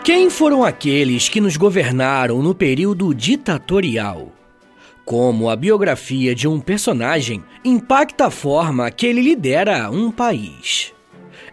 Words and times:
Quem 0.04 0.30
foram 0.30 0.66
aqueles 0.66 1.30
que 1.30 1.40
nos 1.40 1.56
governaram 1.56 2.42
no 2.42 2.54
período 2.54 3.16
ditatorial? 3.16 4.34
Como 5.06 5.50
a 5.50 5.56
biografia 5.56 6.34
de 6.34 6.48
um 6.48 6.62
personagem 6.62 7.44
impacta 7.64 8.28
a 8.28 8.32
forma 8.32 8.90
que 8.90 9.06
ele 9.06 9.22
lidera 9.22 9.92
um 9.92 10.10
país? 10.10 10.94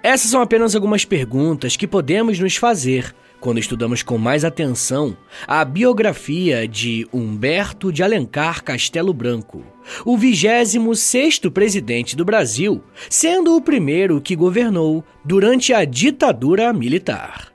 Essas 0.04 0.30
são 0.30 0.40
apenas 0.40 0.76
algumas 0.76 1.04
perguntas 1.04 1.76
que 1.76 1.86
podemos 1.86 2.38
nos 2.38 2.54
fazer 2.54 3.12
quando 3.40 3.58
estudamos 3.58 4.04
com 4.04 4.18
mais 4.18 4.44
atenção 4.44 5.16
a 5.48 5.64
biografia 5.64 6.68
de 6.68 7.08
Humberto 7.12 7.92
de 7.92 8.04
Alencar 8.04 8.62
Castelo 8.62 9.12
Branco, 9.12 9.64
o 10.04 10.16
26º 10.16 11.50
presidente 11.50 12.14
do 12.14 12.24
Brasil, 12.24 12.84
sendo 13.08 13.56
o 13.56 13.60
primeiro 13.60 14.20
que 14.20 14.36
governou 14.36 15.02
durante 15.24 15.72
a 15.72 15.84
ditadura 15.84 16.72
militar. 16.72 17.50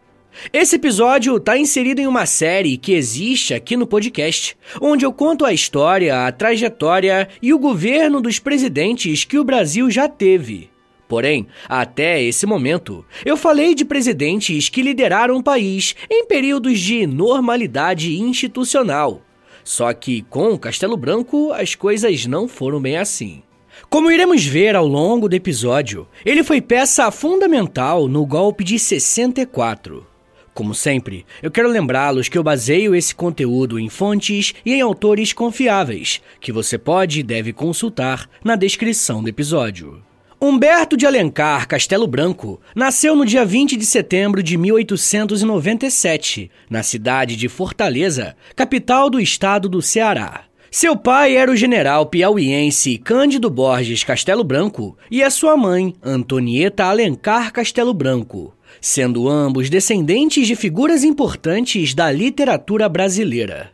Esse 0.52 0.75
episódio 0.75 1.38
está 1.38 1.58
inserido 1.58 2.02
em 2.02 2.08
uma 2.08 2.25
série 2.25 2.78
que 2.78 2.94
existe 2.94 3.53
aqui 3.53 3.75
no 3.78 3.88
podcast, 3.88 4.58
onde 4.81 5.05
eu 5.05 5.14
conto 5.14 5.45
a 5.45 5.53
história, 5.53 6.25
a 6.25 6.31
trajetória 6.31 7.27
e 7.42 7.53
o 7.53 7.59
governo 7.59 8.22
dos 8.22 8.39
presidentes 8.39 9.23
que 9.23 9.38
o 9.38 9.44
Brasil 9.44 9.89
já 9.89 10.08
teve. 10.08 10.69
Porém, 11.08 11.47
até 11.69 12.22
esse 12.22 12.45
momento, 12.45 13.05
eu 13.23 13.38
falei 13.38 13.75
de 13.75 13.86
presidentes 13.86 14.69
que 14.69 14.81
lideraram 14.81 15.38
o 15.38 15.44
país 15.44 15.95
em 16.09 16.25
períodos 16.25 16.80
de 16.80 17.05
normalidade 17.05 18.20
institucional. 18.20 19.22
Só 19.64 19.94
que 19.94 20.23
com 20.23 20.49
o 20.49 20.59
Castelo 20.59 20.97
Branco 20.97 21.52
as 21.53 21.75
coisas 21.75 22.25
não 22.25 22.47
foram 22.47 22.81
bem 22.81 22.97
assim. 22.97 23.43
Como 23.89 24.11
iremos 24.11 24.45
ver 24.45 24.76
ao 24.76 24.87
longo 24.87 25.27
do 25.27 25.36
episódio, 25.36 26.08
ele 26.26 26.43
foi 26.43 26.61
peça 26.61 27.10
fundamental 27.11 28.08
no 28.08 28.26
golpe 28.26 28.64
de 28.64 28.80
64. 28.80 30.14
Como 30.55 30.73
sempre, 30.73 31.26
eu 31.43 31.52
quero 31.52 31.67
lembrá-los 31.67 32.30
que 32.30 32.38
eu 32.38 32.43
baseio 32.43 32.95
esse 32.95 33.14
conteúdo 33.14 33.77
em 33.77 33.89
fontes 33.89 34.54
e 34.66 34.73
em 34.73 34.80
autores 34.80 35.33
confiáveis, 35.33 36.21
que 36.39 36.49
você 36.49 36.77
pode 36.77 37.20
e 37.20 37.23
deve 37.23 37.52
consultar 37.52 38.30
na 38.42 38.55
descrição 38.55 39.21
do 39.21 39.27
episódio. 39.27 40.02
Humberto 40.39 40.95
de 40.95 41.05
Alencar 41.05 41.67
Castelo 41.67 42.08
Branco 42.08 42.61
nasceu 42.73 43.17
no 43.17 43.26
dia 43.26 43.43
20 43.43 43.76
de 43.76 43.86
setembro 43.86 44.42
de 44.42 44.55
1897, 44.55 46.49
na 46.70 46.83
cidade 46.83 47.36
de 47.36 47.49
Fortaleza, 47.49 48.33
capital 48.55 49.10
do 49.10 49.20
estado 49.20 49.67
do 49.67 49.82
Ceará. 49.82 50.45
Seu 50.72 50.95
pai 50.95 51.36
era 51.36 51.52
o 51.52 51.55
general 51.55 52.05
piauiense 52.05 52.98
Cândido 52.98 53.49
Borges 53.49 54.05
Castelo 54.05 54.43
Branco 54.43 54.98
e 55.11 55.22
a 55.22 55.30
sua 55.30 55.58
mãe, 55.58 55.93
Antonieta 56.02 56.86
Alencar 56.86 57.52
Castelo 57.52 57.93
Branco, 57.93 58.54
sendo 58.86 59.28
ambos 59.28 59.68
descendentes 59.68 60.46
de 60.46 60.56
figuras 60.56 61.04
importantes 61.04 61.96
da 61.96 62.12
literatura 62.12 62.88
brasileira. 62.88 63.72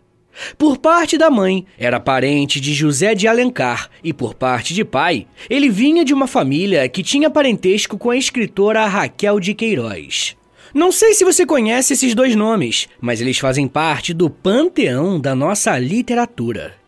Por 0.57 0.77
parte 0.77 1.17
da 1.17 1.29
mãe, 1.29 1.65
era 1.77 1.99
parente 1.99 2.61
de 2.61 2.73
José 2.73 3.13
de 3.13 3.27
Alencar, 3.27 3.89
e 4.01 4.13
por 4.13 4.33
parte 4.33 4.73
de 4.73 4.85
pai, 4.85 5.27
ele 5.49 5.69
vinha 5.69 6.05
de 6.05 6.13
uma 6.13 6.27
família 6.27 6.87
que 6.87 7.03
tinha 7.03 7.29
parentesco 7.29 7.97
com 7.97 8.09
a 8.09 8.15
escritora 8.15 8.87
Raquel 8.87 9.37
de 9.41 9.53
Queiroz. 9.53 10.37
Não 10.73 10.93
sei 10.93 11.13
se 11.13 11.25
você 11.25 11.45
conhece 11.45 11.91
esses 11.91 12.15
dois 12.15 12.33
nomes, 12.33 12.87
mas 13.01 13.19
eles 13.19 13.37
fazem 13.37 13.67
parte 13.67 14.13
do 14.13 14.29
panteão 14.29 15.19
da 15.19 15.35
nossa 15.35 15.77
literatura. 15.77 16.80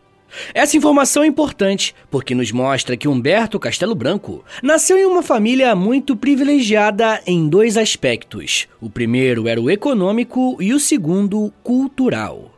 Essa 0.52 0.76
informação 0.76 1.22
é 1.22 1.26
importante 1.26 1.94
porque 2.10 2.34
nos 2.34 2.50
mostra 2.50 2.96
que 2.96 3.08
Humberto 3.08 3.58
Castelo 3.58 3.94
Branco 3.94 4.44
nasceu 4.62 4.98
em 4.98 5.06
uma 5.06 5.22
família 5.22 5.74
muito 5.74 6.16
privilegiada 6.16 7.20
em 7.26 7.48
dois 7.48 7.76
aspectos. 7.76 8.66
O 8.80 8.90
primeiro 8.90 9.46
era 9.48 9.60
o 9.60 9.70
econômico 9.70 10.56
e 10.60 10.72
o 10.72 10.80
segundo, 10.80 11.52
cultural. 11.62 12.50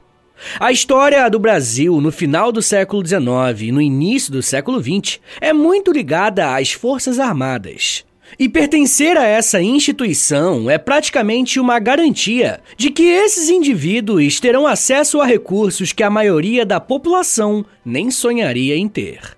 A 0.60 0.70
história 0.70 1.28
do 1.28 1.38
Brasil 1.38 2.00
no 2.00 2.12
final 2.12 2.52
do 2.52 2.60
século 2.62 3.04
XIX 3.04 3.68
e 3.68 3.72
no 3.72 3.80
início 3.80 4.32
do 4.32 4.42
século 4.42 4.82
XX 4.82 5.18
é 5.40 5.52
muito 5.52 5.90
ligada 5.90 6.54
às 6.54 6.72
Forças 6.72 7.18
Armadas. 7.18 8.05
E 8.38 8.48
pertencer 8.48 9.16
a 9.16 9.24
essa 9.24 9.62
instituição 9.62 10.68
é 10.68 10.76
praticamente 10.76 11.58
uma 11.58 11.78
garantia 11.78 12.60
de 12.76 12.90
que 12.90 13.04
esses 13.04 13.48
indivíduos 13.48 14.38
terão 14.40 14.66
acesso 14.66 15.20
a 15.20 15.26
recursos 15.26 15.92
que 15.92 16.02
a 16.02 16.10
maioria 16.10 16.66
da 16.66 16.78
população 16.78 17.64
nem 17.84 18.10
sonharia 18.10 18.76
em 18.76 18.88
ter. 18.88 19.36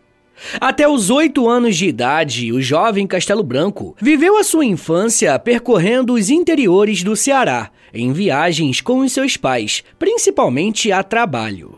Até 0.60 0.88
os 0.88 1.10
oito 1.10 1.48
anos 1.48 1.76
de 1.76 1.86
idade, 1.86 2.52
o 2.52 2.62
jovem 2.62 3.06
Castelo 3.06 3.42
Branco 3.42 3.96
viveu 4.00 4.36
a 4.36 4.44
sua 4.44 4.64
infância 4.64 5.38
percorrendo 5.38 6.14
os 6.14 6.30
interiores 6.30 7.02
do 7.02 7.16
Ceará, 7.16 7.70
em 7.92 8.12
viagens 8.12 8.80
com 8.80 8.98
os 8.98 9.12
seus 9.12 9.36
pais, 9.36 9.82
principalmente 9.98 10.92
a 10.92 11.02
trabalho. 11.02 11.77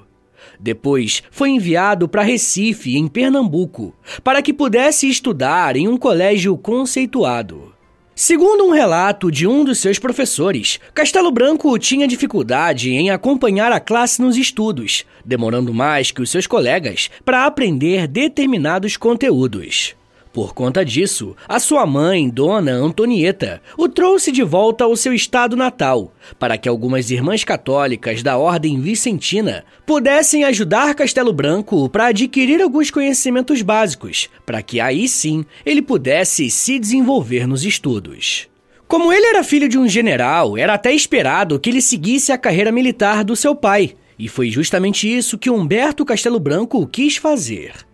Depois 0.62 1.22
foi 1.30 1.50
enviado 1.50 2.06
para 2.06 2.22
Recife, 2.22 2.96
em 2.96 3.08
Pernambuco, 3.08 3.94
para 4.22 4.42
que 4.42 4.52
pudesse 4.52 5.08
estudar 5.08 5.74
em 5.74 5.88
um 5.88 5.96
colégio 5.96 6.56
conceituado. 6.58 7.72
Segundo 8.14 8.64
um 8.66 8.70
relato 8.70 9.30
de 9.30 9.46
um 9.46 9.64
dos 9.64 9.78
seus 9.78 9.98
professores, 9.98 10.78
Castelo 10.92 11.30
Branco 11.30 11.78
tinha 11.78 12.06
dificuldade 12.06 12.90
em 12.90 13.08
acompanhar 13.08 13.72
a 13.72 13.80
classe 13.80 14.20
nos 14.20 14.36
estudos, 14.36 15.06
demorando 15.24 15.72
mais 15.72 16.10
que 16.10 16.20
os 16.20 16.28
seus 16.28 16.46
colegas 16.46 17.10
para 17.24 17.46
aprender 17.46 18.06
determinados 18.06 18.98
conteúdos. 18.98 19.96
Por 20.32 20.54
conta 20.54 20.84
disso, 20.84 21.34
a 21.48 21.58
sua 21.58 21.84
mãe, 21.84 22.28
Dona 22.28 22.70
Antonieta, 22.70 23.60
o 23.76 23.88
trouxe 23.88 24.30
de 24.30 24.44
volta 24.44 24.84
ao 24.84 24.94
seu 24.94 25.12
estado 25.12 25.56
natal, 25.56 26.12
para 26.38 26.56
que 26.56 26.68
algumas 26.68 27.10
irmãs 27.10 27.42
católicas 27.42 28.22
da 28.22 28.38
Ordem 28.38 28.80
Vicentina 28.80 29.64
pudessem 29.84 30.44
ajudar 30.44 30.94
Castelo 30.94 31.32
Branco 31.32 31.88
para 31.88 32.06
adquirir 32.06 32.62
alguns 32.62 32.92
conhecimentos 32.92 33.60
básicos, 33.60 34.30
para 34.46 34.62
que 34.62 34.78
aí 34.78 35.08
sim 35.08 35.44
ele 35.66 35.82
pudesse 35.82 36.48
se 36.48 36.78
desenvolver 36.78 37.48
nos 37.48 37.64
estudos. 37.64 38.48
Como 38.86 39.12
ele 39.12 39.26
era 39.26 39.42
filho 39.42 39.68
de 39.68 39.78
um 39.78 39.88
general, 39.88 40.56
era 40.56 40.74
até 40.74 40.92
esperado 40.92 41.58
que 41.58 41.70
ele 41.70 41.82
seguisse 41.82 42.30
a 42.30 42.38
carreira 42.38 42.70
militar 42.70 43.24
do 43.24 43.34
seu 43.34 43.56
pai, 43.56 43.96
e 44.16 44.28
foi 44.28 44.48
justamente 44.48 45.12
isso 45.12 45.38
que 45.38 45.50
Humberto 45.50 46.04
Castelo 46.04 46.38
Branco 46.38 46.86
quis 46.86 47.16
fazer. 47.16 47.89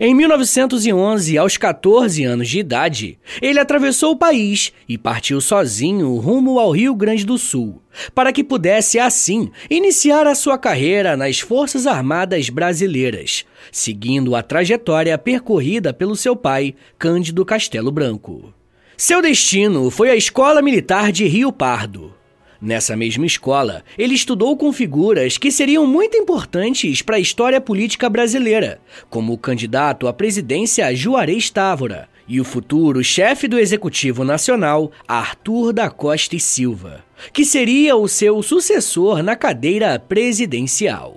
Em 0.00 0.14
1911, 0.14 1.38
aos 1.38 1.56
14 1.56 2.24
anos 2.24 2.48
de 2.48 2.58
idade, 2.58 3.18
ele 3.40 3.58
atravessou 3.58 4.12
o 4.12 4.16
país 4.16 4.72
e 4.88 4.98
partiu 4.98 5.40
sozinho 5.40 6.16
rumo 6.16 6.58
ao 6.58 6.70
Rio 6.70 6.94
Grande 6.94 7.24
do 7.24 7.38
Sul, 7.38 7.80
para 8.14 8.32
que 8.32 8.44
pudesse, 8.44 8.98
assim, 8.98 9.50
iniciar 9.70 10.26
a 10.26 10.34
sua 10.34 10.58
carreira 10.58 11.16
nas 11.16 11.40
Forças 11.40 11.86
Armadas 11.86 12.48
Brasileiras, 12.50 13.44
seguindo 13.70 14.34
a 14.34 14.42
trajetória 14.42 15.16
percorrida 15.16 15.92
pelo 15.92 16.16
seu 16.16 16.34
pai, 16.34 16.74
Cândido 16.98 17.44
Castelo 17.44 17.90
Branco. 17.90 18.52
Seu 18.96 19.22
destino 19.22 19.90
foi 19.90 20.10
a 20.10 20.16
Escola 20.16 20.60
Militar 20.60 21.12
de 21.12 21.26
Rio 21.26 21.52
Pardo. 21.52 22.17
Nessa 22.60 22.96
mesma 22.96 23.24
escola, 23.24 23.84
ele 23.96 24.14
estudou 24.14 24.56
com 24.56 24.72
figuras 24.72 25.38
que 25.38 25.52
seriam 25.52 25.86
muito 25.86 26.16
importantes 26.16 27.02
para 27.02 27.16
a 27.16 27.20
história 27.20 27.60
política 27.60 28.10
brasileira, 28.10 28.80
como 29.08 29.32
o 29.32 29.38
candidato 29.38 30.08
à 30.08 30.12
presidência 30.12 30.92
Juarez 30.92 31.50
Távora 31.50 32.08
e 32.26 32.40
o 32.40 32.44
futuro 32.44 33.02
chefe 33.02 33.46
do 33.46 33.58
Executivo 33.58 34.24
Nacional, 34.24 34.90
Arthur 35.06 35.72
da 35.72 35.88
Costa 35.88 36.34
e 36.34 36.40
Silva, 36.40 37.04
que 37.32 37.44
seria 37.44 37.96
o 37.96 38.08
seu 38.08 38.42
sucessor 38.42 39.22
na 39.22 39.36
cadeira 39.36 39.96
presidencial. 39.98 41.16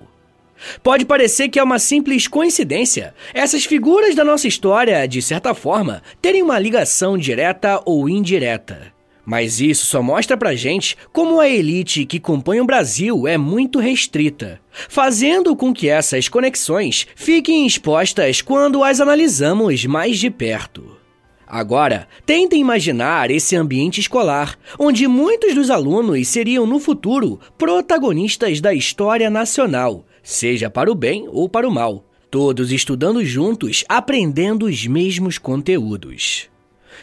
Pode 0.84 1.06
parecer 1.06 1.50
que 1.50 1.58
é 1.58 1.64
uma 1.64 1.80
simples 1.80 2.28
coincidência 2.28 3.16
essas 3.34 3.66
figuras 3.66 4.14
da 4.14 4.24
nossa 4.24 4.48
história, 4.48 5.08
de 5.08 5.24
certa 5.24 5.56
forma, 5.56 6.04
terem 6.22 6.44
uma 6.44 6.60
ligação 6.60 7.18
direta 7.18 7.82
ou 7.84 8.08
indireta. 8.08 8.94
Mas 9.26 9.60
isso 9.62 9.86
só 9.86 10.02
mostra 10.02 10.36
pra 10.36 10.56
gente 10.56 10.98
como 11.14 11.40
a 11.40 11.48
elite 11.48 12.06
que 12.06 12.20
compõe 12.20 12.60
o 12.60 12.66
Brasil 12.66 13.28
é 13.28 13.38
muito 13.38 13.80
restrita, 13.80 14.60
fazendo 14.90 15.56
com 15.56 15.74
que 15.74 15.88
essas 15.88 16.28
conexões 16.28 17.08
fiquem 17.16 17.66
expostas 17.66 18.42
quando 18.42 18.84
as 18.84 19.00
analisamos 19.00 19.86
mais 19.86 20.18
de 20.20 20.30
perto. 20.30 20.98
Agora, 21.46 22.08
tentem 22.26 22.62
imaginar 22.62 23.30
esse 23.30 23.58
ambiente 23.58 24.00
escolar, 24.00 24.58
onde 24.80 25.06
muitos 25.06 25.54
dos 25.54 25.70
alunos 25.70 26.26
seriam 26.30 26.66
no 26.66 26.80
futuro 26.80 27.42
protagonistas 27.58 28.62
da 28.62 28.74
história 28.74 29.30
nacional, 29.30 30.06
seja 30.24 30.70
para 30.70 30.90
o 30.90 30.96
bem 30.96 31.28
ou 31.28 31.50
para 31.50 31.68
o 31.68 31.72
mal, 31.72 32.06
todos 32.30 32.72
estudando 32.72 33.24
juntos, 33.26 33.84
aprendendo 33.90 34.66
os 34.66 34.88
mesmos 34.88 35.38
conteúdos. 35.38 36.50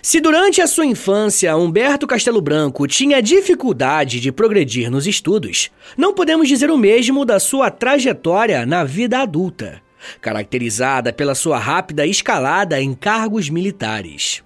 Se 0.01 0.21
durante 0.21 0.61
a 0.61 0.67
sua 0.67 0.87
infância 0.87 1.57
Humberto 1.57 2.07
Castelo 2.07 2.41
Branco 2.41 2.87
tinha 2.87 3.21
dificuldade 3.21 4.21
de 4.21 4.31
progredir 4.31 4.91
nos 4.91 5.07
estudos, 5.07 5.71
não 5.97 6.15
podemos 6.15 6.49
dizer 6.49 6.71
o 6.71 6.79
mesmo 6.79 7.25
da 7.25 7.41
sua 7.41 7.71
trajetória 7.71 8.65
na 8.65 8.85
vida 8.85 9.19
adulta, 9.19 9.83
caracterizada 10.21 11.13
pela 11.13 11.35
sua 11.35 11.59
rápida 11.59 12.07
escalada 12.07 12.81
em 12.81 12.95
cargos 12.95 13.51
militares. 13.51 14.43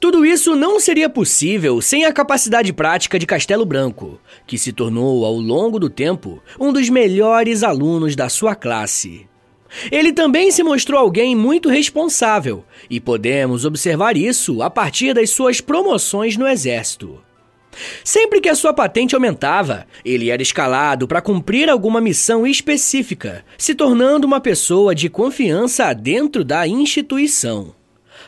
Tudo 0.00 0.24
isso 0.24 0.56
não 0.56 0.80
seria 0.80 1.08
possível 1.10 1.82
sem 1.82 2.06
a 2.06 2.12
capacidade 2.12 2.72
prática 2.72 3.18
de 3.18 3.26
Castelo 3.26 3.66
Branco, 3.66 4.18
que 4.46 4.56
se 4.56 4.72
tornou, 4.72 5.24
ao 5.26 5.34
longo 5.34 5.78
do 5.78 5.90
tempo, 5.90 6.42
um 6.58 6.72
dos 6.72 6.88
melhores 6.88 7.62
alunos 7.62 8.16
da 8.16 8.30
sua 8.30 8.54
classe. 8.54 9.26
Ele 9.90 10.12
também 10.12 10.50
se 10.50 10.62
mostrou 10.62 10.98
alguém 10.98 11.34
muito 11.34 11.68
responsável, 11.68 12.64
e 12.88 13.00
podemos 13.00 13.64
observar 13.64 14.16
isso 14.16 14.62
a 14.62 14.70
partir 14.70 15.14
das 15.14 15.30
suas 15.30 15.60
promoções 15.60 16.36
no 16.36 16.46
exército. 16.46 17.20
Sempre 18.02 18.40
que 18.40 18.48
a 18.48 18.54
sua 18.54 18.72
patente 18.72 19.14
aumentava, 19.14 19.86
ele 20.04 20.30
era 20.30 20.42
escalado 20.42 21.06
para 21.06 21.20
cumprir 21.20 21.68
alguma 21.68 22.00
missão 22.00 22.46
específica, 22.46 23.44
se 23.58 23.74
tornando 23.74 24.26
uma 24.26 24.40
pessoa 24.40 24.94
de 24.94 25.08
confiança 25.08 25.92
dentro 25.92 26.42
da 26.44 26.66
instituição. 26.66 27.74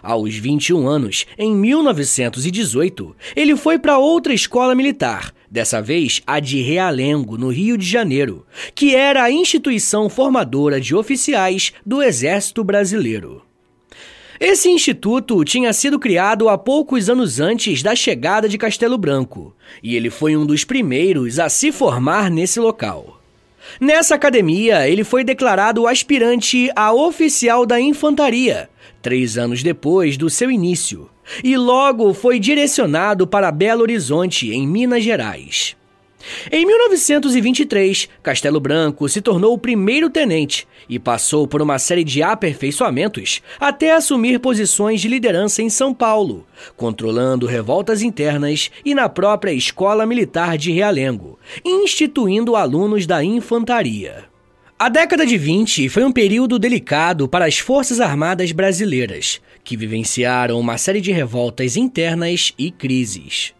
Aos 0.02 0.34
21 0.34 0.86
anos, 0.86 1.26
em 1.36 1.54
1918, 1.54 3.16
ele 3.34 3.56
foi 3.56 3.78
para 3.78 3.98
outra 3.98 4.32
escola 4.32 4.74
militar, 4.74 5.32
dessa 5.50 5.80
vez 5.80 6.22
a 6.26 6.40
de 6.40 6.60
Realengo, 6.60 7.36
no 7.38 7.48
Rio 7.48 7.76
de 7.76 7.86
Janeiro, 7.86 8.46
que 8.74 8.94
era 8.94 9.22
a 9.22 9.30
instituição 9.30 10.08
formadora 10.08 10.80
de 10.80 10.94
oficiais 10.94 11.72
do 11.84 12.02
Exército 12.02 12.62
Brasileiro. 12.62 13.42
Esse 14.40 14.68
instituto 14.68 15.44
tinha 15.44 15.72
sido 15.72 15.98
criado 15.98 16.48
há 16.48 16.56
poucos 16.56 17.10
anos 17.10 17.40
antes 17.40 17.82
da 17.82 17.96
chegada 17.96 18.48
de 18.48 18.56
Castelo 18.56 18.96
Branco, 18.96 19.54
e 19.82 19.96
ele 19.96 20.10
foi 20.10 20.36
um 20.36 20.46
dos 20.46 20.64
primeiros 20.64 21.40
a 21.40 21.48
se 21.48 21.72
formar 21.72 22.30
nesse 22.30 22.60
local. 22.60 23.17
Nessa 23.80 24.14
academia, 24.14 24.88
ele 24.88 25.04
foi 25.04 25.22
declarado 25.22 25.86
aspirante 25.86 26.70
a 26.74 26.92
oficial 26.92 27.64
da 27.64 27.80
infantaria, 27.80 28.68
três 29.00 29.38
anos 29.38 29.62
depois 29.62 30.16
do 30.16 30.28
seu 30.28 30.50
início, 30.50 31.08
e 31.44 31.56
logo 31.56 32.12
foi 32.12 32.38
direcionado 32.38 33.26
para 33.26 33.52
Belo 33.52 33.82
Horizonte, 33.82 34.50
em 34.50 34.66
Minas 34.66 35.04
Gerais. 35.04 35.77
Em 36.50 36.64
1923, 36.66 38.08
Castelo 38.22 38.60
Branco 38.60 39.08
se 39.08 39.20
tornou 39.20 39.54
o 39.54 39.58
primeiro 39.58 40.10
tenente 40.10 40.66
e 40.88 40.98
passou 40.98 41.46
por 41.46 41.60
uma 41.62 41.78
série 41.78 42.04
de 42.04 42.22
aperfeiçoamentos 42.22 43.42
até 43.58 43.92
assumir 43.92 44.38
posições 44.40 45.00
de 45.00 45.08
liderança 45.08 45.62
em 45.62 45.68
São 45.68 45.92
Paulo, 45.94 46.46
controlando 46.76 47.46
revoltas 47.46 48.02
internas 48.02 48.70
e 48.84 48.94
na 48.94 49.08
própria 49.08 49.52
Escola 49.52 50.06
Militar 50.06 50.56
de 50.56 50.72
Realengo, 50.72 51.38
instituindo 51.64 52.56
alunos 52.56 53.06
da 53.06 53.22
infantaria. 53.22 54.24
A 54.78 54.88
década 54.88 55.26
de 55.26 55.36
20 55.36 55.88
foi 55.88 56.04
um 56.04 56.12
período 56.12 56.56
delicado 56.56 57.28
para 57.28 57.46
as 57.46 57.58
Forças 57.58 58.00
Armadas 58.00 58.52
brasileiras, 58.52 59.40
que 59.64 59.76
vivenciaram 59.76 60.58
uma 60.58 60.78
série 60.78 61.00
de 61.00 61.10
revoltas 61.10 61.76
internas 61.76 62.52
e 62.56 62.70
crises. 62.70 63.57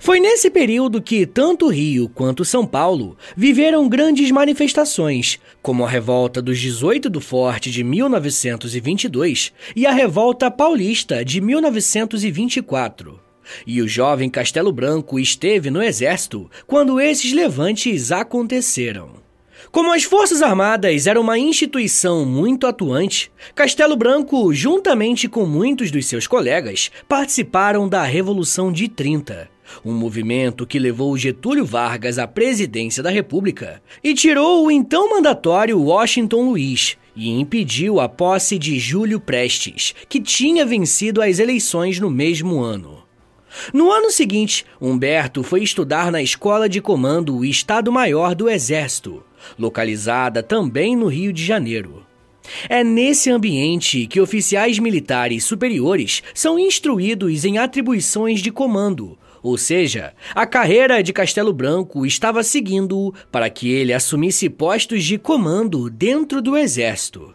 Foi 0.00 0.20
nesse 0.20 0.50
período 0.50 1.02
que 1.02 1.26
tanto 1.26 1.68
Rio 1.68 2.08
quanto 2.08 2.44
São 2.44 2.66
Paulo 2.66 3.16
viveram 3.36 3.88
grandes 3.88 4.30
manifestações, 4.30 5.38
como 5.62 5.84
a 5.84 5.88
Revolta 5.88 6.40
dos 6.40 6.58
18 6.58 7.10
do 7.10 7.20
Forte 7.20 7.70
de 7.70 7.84
1922 7.84 9.52
e 9.74 9.86
a 9.86 9.92
Revolta 9.92 10.50
Paulista 10.50 11.24
de 11.24 11.40
1924. 11.40 13.20
E 13.66 13.80
o 13.80 13.88
jovem 13.88 14.28
Castelo 14.28 14.72
Branco 14.72 15.18
esteve 15.18 15.70
no 15.70 15.82
exército 15.82 16.50
quando 16.66 17.00
esses 17.00 17.32
levantes 17.32 18.10
aconteceram. 18.10 19.24
Como 19.70 19.92
as 19.92 20.04
Forças 20.04 20.42
Armadas 20.42 21.06
eram 21.06 21.22
uma 21.22 21.38
instituição 21.38 22.24
muito 22.24 22.66
atuante, 22.66 23.30
Castelo 23.54 23.96
Branco, 23.96 24.52
juntamente 24.52 25.28
com 25.28 25.46
muitos 25.46 25.90
dos 25.90 26.06
seus 26.06 26.26
colegas, 26.26 26.90
participaram 27.08 27.88
da 27.88 28.02
Revolução 28.04 28.70
de 28.70 28.88
30, 28.88 29.48
um 29.84 29.92
movimento 29.92 30.66
que 30.66 30.78
levou 30.78 31.16
Getúlio 31.16 31.64
Vargas 31.64 32.18
à 32.18 32.26
presidência 32.26 33.02
da 33.02 33.10
República 33.10 33.82
e 34.02 34.14
tirou 34.14 34.66
o 34.66 34.70
então 34.70 35.10
mandatório 35.10 35.80
Washington 35.80 36.50
Luiz 36.50 36.96
e 37.14 37.30
impediu 37.30 37.98
a 37.98 38.08
posse 38.08 38.58
de 38.58 38.78
Júlio 38.78 39.18
Prestes, 39.18 39.94
que 40.08 40.20
tinha 40.20 40.66
vencido 40.66 41.22
as 41.22 41.38
eleições 41.38 41.98
no 41.98 42.10
mesmo 42.10 42.60
ano. 42.60 43.04
No 43.72 43.90
ano 43.90 44.10
seguinte, 44.10 44.66
Humberto 44.80 45.42
foi 45.42 45.62
estudar 45.62 46.12
na 46.12 46.20
Escola 46.20 46.68
de 46.68 46.80
Comando 46.80 47.44
Estado-Maior 47.44 48.34
do 48.34 48.50
Exército, 48.50 49.24
localizada 49.58 50.42
também 50.42 50.94
no 50.94 51.06
Rio 51.06 51.32
de 51.32 51.42
Janeiro. 51.42 52.04
É 52.68 52.84
nesse 52.84 53.30
ambiente 53.30 54.06
que 54.06 54.20
oficiais 54.20 54.78
militares 54.78 55.44
superiores 55.44 56.22
são 56.34 56.58
instruídos 56.58 57.44
em 57.44 57.58
atribuições 57.58 58.40
de 58.40 58.52
comando, 58.52 59.18
ou 59.46 59.56
seja, 59.56 60.12
a 60.34 60.44
carreira 60.44 61.00
de 61.04 61.12
Castelo 61.12 61.52
Branco 61.52 62.04
estava 62.04 62.42
seguindo 62.42 63.14
para 63.30 63.48
que 63.48 63.70
ele 63.70 63.92
assumisse 63.92 64.50
postos 64.50 65.04
de 65.04 65.18
comando 65.18 65.88
dentro 65.88 66.42
do 66.42 66.56
exército. 66.56 67.32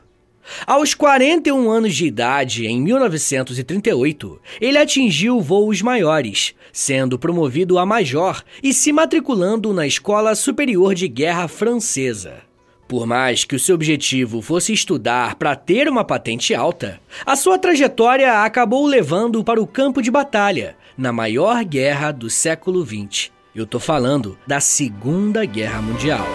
Aos 0.68 0.94
41 0.94 1.72
anos 1.72 1.96
de 1.96 2.06
idade, 2.06 2.68
em 2.68 2.82
1938, 2.82 4.42
ele 4.60 4.78
atingiu 4.78 5.40
voos 5.40 5.82
maiores, 5.82 6.54
sendo 6.74 7.18
promovido 7.18 7.80
a 7.80 7.86
major 7.86 8.44
e 8.62 8.74
se 8.74 8.92
matriculando 8.92 9.74
na 9.74 9.88
Escola 9.88 10.36
Superior 10.36 10.94
de 10.94 11.08
Guerra 11.08 11.48
Francesa. 11.48 12.42
Por 12.90 13.08
mais 13.08 13.46
que 13.46 13.56
o 13.56 13.60
seu 13.60 13.76
objetivo 13.76 14.42
fosse 14.42 14.74
estudar 14.74 15.36
para 15.36 15.56
ter 15.56 15.88
uma 15.88 16.04
patente 16.04 16.54
alta, 16.54 17.00
a 17.26 17.38
sua 17.38 17.58
trajetória 17.58 18.44
acabou 18.44 18.86
levando 18.86 19.42
para 19.46 19.62
o 19.62 19.66
campo 19.66 20.02
de 20.02 20.12
batalha, 20.12 20.76
na 20.98 21.12
maior 21.12 21.64
guerra 21.64 22.12
do 22.12 22.30
século 22.30 22.86
XX. 22.86 23.32
Eu 23.54 23.66
tô 23.66 23.80
falando 23.80 24.38
da 24.48 24.60
Segunda 24.60 25.46
Guerra 25.46 25.82
Mundial. 25.82 26.26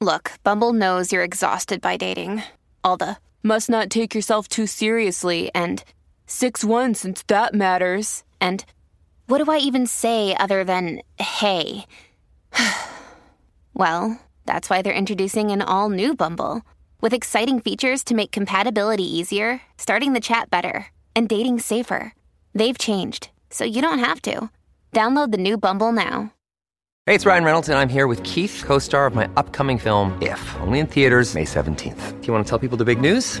Look, 0.00 0.32
Bumble 0.42 0.72
knows 0.72 1.12
you're 1.12 1.22
exhausted 1.22 1.80
by 1.80 1.96
dating. 1.96 2.42
All 2.82 2.96
the 2.96 3.16
must 3.42 3.70
not 3.70 3.88
take 3.88 4.14
yourself 4.14 4.48
too 4.48 4.66
seriously 4.66 5.50
and 5.54 5.84
6 6.26 6.64
1 6.64 6.94
since 6.94 7.22
that 7.28 7.54
matters. 7.54 8.24
And 8.40 8.64
what 9.26 9.44
do 9.44 9.50
I 9.50 9.58
even 9.58 9.86
say 9.86 10.34
other 10.40 10.64
than 10.64 11.02
hey? 11.18 11.86
well, 13.74 14.18
that's 14.44 14.68
why 14.68 14.82
they're 14.82 14.92
introducing 14.92 15.50
an 15.52 15.62
all 15.62 15.88
new 15.88 16.14
Bumble 16.16 16.62
with 17.02 17.12
exciting 17.12 17.60
features 17.60 18.02
to 18.04 18.14
make 18.14 18.32
compatibility 18.32 19.04
easier, 19.04 19.60
starting 19.76 20.14
the 20.14 20.20
chat 20.20 20.48
better, 20.50 20.86
and 21.14 21.28
dating 21.28 21.58
safer. 21.58 22.14
They've 22.54 22.78
changed, 22.78 23.28
so 23.50 23.64
you 23.64 23.82
don't 23.82 23.98
have 23.98 24.22
to. 24.22 24.48
Download 24.92 25.30
the 25.30 25.38
new 25.38 25.58
Bumble 25.58 25.92
now. 25.92 26.32
Hey, 27.04 27.16
it's 27.16 27.26
Ryan 27.26 27.44
Reynolds, 27.44 27.68
and 27.68 27.78
I'm 27.78 27.88
here 27.88 28.06
with 28.06 28.22
Keith, 28.22 28.62
co 28.64 28.78
star 28.78 29.06
of 29.06 29.14
my 29.14 29.28
upcoming 29.36 29.76
film, 29.76 30.16
If, 30.22 30.40
only 30.60 30.78
in 30.78 30.86
theaters, 30.86 31.34
May 31.34 31.44
17th. 31.44 32.20
Do 32.20 32.26
you 32.26 32.32
want 32.32 32.46
to 32.46 32.48
tell 32.48 32.58
people 32.58 32.78
the 32.78 32.84
big 32.84 33.00
news? 33.00 33.40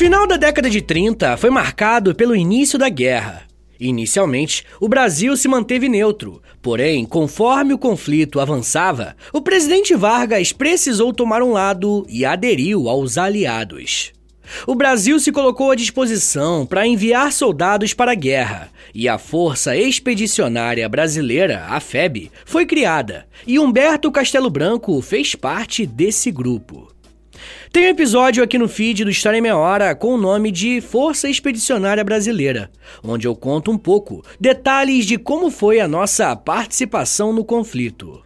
Final 0.00 0.26
da 0.26 0.38
década 0.38 0.70
de 0.70 0.80
30 0.80 1.36
foi 1.36 1.50
marcado 1.50 2.14
pelo 2.14 2.34
início 2.34 2.78
da 2.78 2.88
guerra. 2.88 3.42
Inicialmente, 3.78 4.64
o 4.80 4.88
Brasil 4.88 5.36
se 5.36 5.46
manteve 5.46 5.90
neutro, 5.90 6.40
porém, 6.62 7.04
conforme 7.04 7.74
o 7.74 7.78
conflito 7.78 8.40
avançava, 8.40 9.14
o 9.30 9.42
presidente 9.42 9.94
Vargas 9.94 10.54
precisou 10.54 11.12
tomar 11.12 11.42
um 11.42 11.52
lado 11.52 12.06
e 12.08 12.24
aderiu 12.24 12.88
aos 12.88 13.18
aliados. 13.18 14.10
O 14.66 14.74
Brasil 14.74 15.20
se 15.20 15.30
colocou 15.30 15.70
à 15.70 15.74
disposição 15.74 16.64
para 16.64 16.86
enviar 16.86 17.30
soldados 17.30 17.92
para 17.92 18.12
a 18.12 18.14
guerra, 18.14 18.70
e 18.94 19.06
a 19.06 19.18
Força 19.18 19.76
Expedicionária 19.76 20.88
Brasileira, 20.88 21.66
a 21.68 21.78
FEB, 21.78 22.32
foi 22.46 22.64
criada, 22.64 23.26
e 23.46 23.58
Humberto 23.58 24.10
Castelo 24.10 24.48
Branco 24.48 25.02
fez 25.02 25.34
parte 25.34 25.84
desse 25.84 26.30
grupo. 26.30 26.88
Tem 27.72 27.84
um 27.84 27.90
episódio 27.90 28.42
aqui 28.42 28.58
no 28.58 28.68
feed 28.68 29.04
do 29.04 29.12
História 29.12 29.38
em 29.38 29.40
Meia 29.40 29.56
Hora 29.56 29.94
com 29.94 30.08
o 30.14 30.18
nome 30.18 30.50
de 30.50 30.80
Força 30.80 31.28
Expedicionária 31.28 32.02
Brasileira, 32.02 32.68
onde 33.00 33.28
eu 33.28 33.36
conto 33.36 33.70
um 33.70 33.78
pouco 33.78 34.24
detalhes 34.40 35.06
de 35.06 35.16
como 35.16 35.52
foi 35.52 35.78
a 35.78 35.86
nossa 35.86 36.34
participação 36.34 37.32
no 37.32 37.44
conflito. 37.44 38.22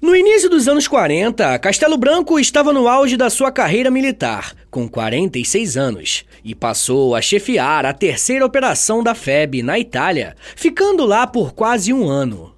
No 0.00 0.16
início 0.16 0.50
dos 0.50 0.66
anos 0.66 0.88
40, 0.88 1.56
Castelo 1.60 1.96
Branco 1.96 2.40
estava 2.40 2.72
no 2.72 2.88
auge 2.88 3.16
da 3.16 3.30
sua 3.30 3.52
carreira 3.52 3.88
militar, 3.88 4.52
com 4.68 4.88
46 4.88 5.76
anos, 5.76 6.24
e 6.44 6.52
passou 6.52 7.14
a 7.14 7.22
chefiar 7.22 7.86
a 7.86 7.92
terceira 7.92 8.44
operação 8.44 9.00
da 9.00 9.14
FEB 9.14 9.62
na 9.62 9.78
Itália, 9.78 10.34
ficando 10.56 11.06
lá 11.06 11.24
por 11.24 11.54
quase 11.54 11.92
um 11.92 12.08
ano. 12.08 12.57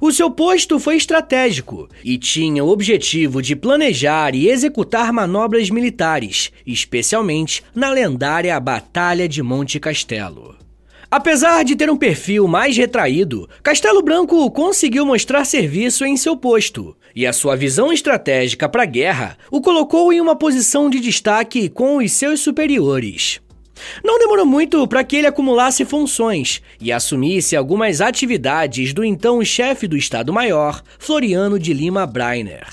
O 0.00 0.10
seu 0.10 0.30
posto 0.30 0.78
foi 0.78 0.96
estratégico 0.96 1.88
e 2.04 2.16
tinha 2.18 2.64
o 2.64 2.68
objetivo 2.68 3.42
de 3.42 3.54
planejar 3.54 4.34
e 4.34 4.48
executar 4.48 5.12
manobras 5.12 5.70
militares, 5.70 6.50
especialmente 6.66 7.62
na 7.74 7.90
lendária 7.90 8.58
Batalha 8.58 9.28
de 9.28 9.42
Monte 9.42 9.78
Castelo. 9.78 10.56
Apesar 11.10 11.64
de 11.64 11.76
ter 11.76 11.88
um 11.88 11.96
perfil 11.96 12.48
mais 12.48 12.76
retraído, 12.76 13.48
Castelo 13.62 14.02
Branco 14.02 14.50
conseguiu 14.50 15.06
mostrar 15.06 15.44
serviço 15.44 16.04
em 16.04 16.16
seu 16.16 16.36
posto, 16.36 16.96
e 17.14 17.26
a 17.26 17.32
sua 17.32 17.56
visão 17.56 17.92
estratégica 17.92 18.68
para 18.68 18.82
a 18.82 18.86
guerra 18.86 19.38
o 19.50 19.60
colocou 19.60 20.12
em 20.12 20.20
uma 20.20 20.34
posição 20.34 20.90
de 20.90 20.98
destaque 20.98 21.68
com 21.68 21.98
os 21.98 22.10
seus 22.12 22.40
superiores. 22.40 23.40
Não 24.04 24.18
demorou 24.18 24.46
muito 24.46 24.86
para 24.86 25.04
que 25.04 25.16
ele 25.16 25.26
acumulasse 25.26 25.84
funções 25.84 26.62
e 26.80 26.92
assumisse 26.92 27.56
algumas 27.56 28.00
atividades 28.00 28.92
do 28.92 29.04
então 29.04 29.44
chefe 29.44 29.86
do 29.86 29.96
Estado-Maior, 29.96 30.82
Floriano 30.98 31.58
de 31.58 31.72
Lima 31.72 32.06
Breiner. 32.06 32.66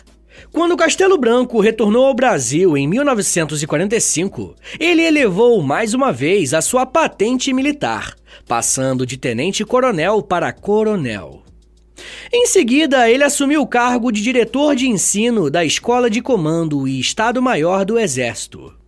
Quando 0.51 0.77
Castelo 0.77 1.17
Branco 1.17 1.59
retornou 1.59 2.05
ao 2.05 2.13
Brasil 2.13 2.77
em 2.77 2.87
1945, 2.87 4.55
ele 4.79 5.01
elevou 5.01 5.61
mais 5.61 5.93
uma 5.93 6.11
vez 6.11 6.53
a 6.53 6.61
sua 6.61 6.85
patente 6.85 7.51
militar, 7.51 8.15
passando 8.47 9.05
de 9.05 9.17
tenente-coronel 9.17 10.21
para 10.21 10.53
coronel. 10.53 11.41
Em 12.31 12.45
seguida, 12.47 13.09
ele 13.09 13.23
assumiu 13.23 13.61
o 13.61 13.67
cargo 13.67 14.11
de 14.11 14.21
diretor 14.21 14.75
de 14.75 14.87
ensino 14.87 15.49
da 15.49 15.63
Escola 15.63 16.09
de 16.09 16.21
Comando 16.21 16.87
e 16.87 16.99
Estado-Maior 16.99 17.85
do 17.85 17.97
Exército. 17.97 18.82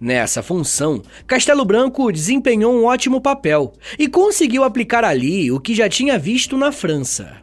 Nessa 0.00 0.42
função, 0.42 1.02
Castelo 1.26 1.64
Branco 1.64 2.10
desempenhou 2.10 2.74
um 2.74 2.84
ótimo 2.84 3.20
papel 3.20 3.72
e 3.98 4.08
conseguiu 4.08 4.64
aplicar 4.64 5.04
ali 5.04 5.50
o 5.50 5.60
que 5.60 5.74
já 5.74 5.88
tinha 5.88 6.18
visto 6.18 6.56
na 6.56 6.72
França. 6.72 7.36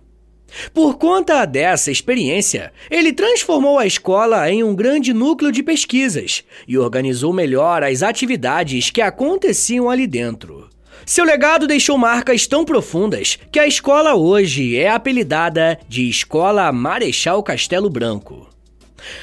Por 0.74 0.98
conta 0.98 1.46
dessa 1.46 1.92
experiência, 1.92 2.72
ele 2.90 3.14
transformou 3.14 3.78
a 3.78 3.86
escola 3.86 4.50
em 4.50 4.64
um 4.64 4.74
grande 4.74 5.14
núcleo 5.14 5.52
de 5.52 5.62
pesquisas 5.62 6.44
e 6.68 6.78
organizou 6.78 7.34
melhor 7.34 7.84
as 7.84 8.02
atividades 8.02 8.90
que 8.90 9.02
aconteciam 9.02 9.90
ali 9.90 10.08
dentro. 10.08 10.70
Seu 11.06 11.24
legado 11.24 11.68
deixou 11.68 11.98
marcas 11.98 12.48
tão 12.48 12.66
profundas 12.66 13.38
que 13.52 13.60
a 13.60 13.68
escola 13.68 14.16
hoje 14.16 14.76
é 14.76 14.90
apelidada 14.90 15.80
de 15.88 16.10
Escola 16.10 16.72
Marechal 16.72 17.42
Castelo 17.44 17.90
Branco. 17.90 18.50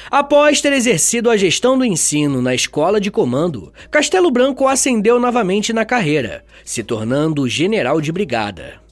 Após 0.09 0.61
ter 0.61 0.73
exercido 0.73 1.29
a 1.29 1.37
gestão 1.37 1.77
do 1.77 1.85
ensino 1.85 2.41
na 2.41 2.55
escola 2.55 2.99
de 2.99 3.11
comando, 3.11 3.73
Castelo 3.91 4.31
Branco 4.31 4.67
ascendeu 4.67 5.19
novamente 5.19 5.73
na 5.73 5.85
carreira, 5.85 6.43
se 6.63 6.83
tornando 6.83 7.47
general 7.47 7.99
de 7.99 8.11
brigada. 8.11 8.85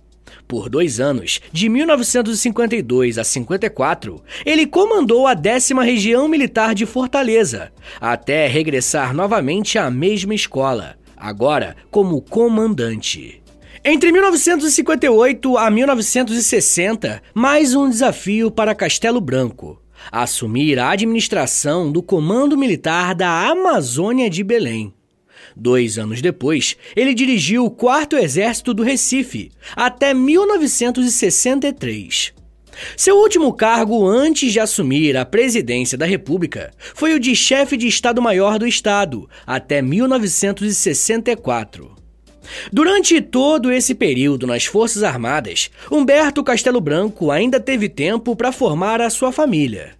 Por 0.47 0.69
dois 0.69 0.99
anos, 0.99 1.41
de 1.51 1.69
1952 1.69 3.17
a 3.17 3.23
54, 3.23 4.21
ele 4.45 4.67
comandou 4.67 5.25
a 5.25 5.33
décima 5.33 5.83
região 5.83 6.27
militar 6.27 6.75
de 6.75 6.85
Fortaleza, 6.85 7.71
até 7.99 8.47
regressar 8.47 9.13
novamente 9.13 9.77
à 9.77 9.89
mesma 9.89 10.35
escola, 10.35 10.95
agora 11.15 11.75
como 11.89 12.21
comandante. 12.21 13.41
Entre 13.85 14.11
1958 14.11 15.57
a 15.57 15.69
1960, 15.69 17.21
mais 17.33 17.73
um 17.73 17.89
desafio 17.89 18.51
para 18.51 18.75
Castelo 18.75 19.19
Branco 19.19 19.82
assumir 20.11 20.77
a 20.79 20.91
administração 20.91 21.91
do 21.91 22.03
Comando 22.03 22.57
Militar 22.57 23.15
da 23.15 23.49
Amazônia 23.49 24.29
de 24.29 24.43
Belém. 24.43 24.93
Dois 25.55 25.99
anos 25.99 26.21
depois, 26.21 26.75
ele 26.95 27.13
dirigiu 27.13 27.65
o 27.65 27.71
4 27.71 28.17
Exército 28.17 28.73
do 28.73 28.83
Recife, 28.83 29.51
até 29.75 30.13
1963. 30.13 32.33
Seu 32.97 33.17
último 33.17 33.53
cargo 33.53 34.07
antes 34.07 34.51
de 34.51 34.59
assumir 34.59 35.15
a 35.15 35.23
presidência 35.23 35.95
da 35.97 36.05
República 36.05 36.71
foi 36.95 37.13
o 37.13 37.19
de 37.19 37.33
chefe 37.35 37.77
de 37.77 37.87
Estado-Maior 37.87 38.57
do 38.57 38.67
Estado, 38.67 39.29
até 39.45 39.79
1964. 39.81 42.02
Durante 42.71 43.21
todo 43.21 43.71
esse 43.71 43.93
período 43.93 44.45
nas 44.47 44.65
Forças 44.65 45.03
Armadas, 45.03 45.69
Humberto 45.91 46.43
Castelo 46.43 46.81
Branco 46.81 47.31
ainda 47.31 47.59
teve 47.59 47.89
tempo 47.89 48.35
para 48.35 48.51
formar 48.51 49.01
a 49.01 49.09
sua 49.09 49.31
família. 49.31 49.91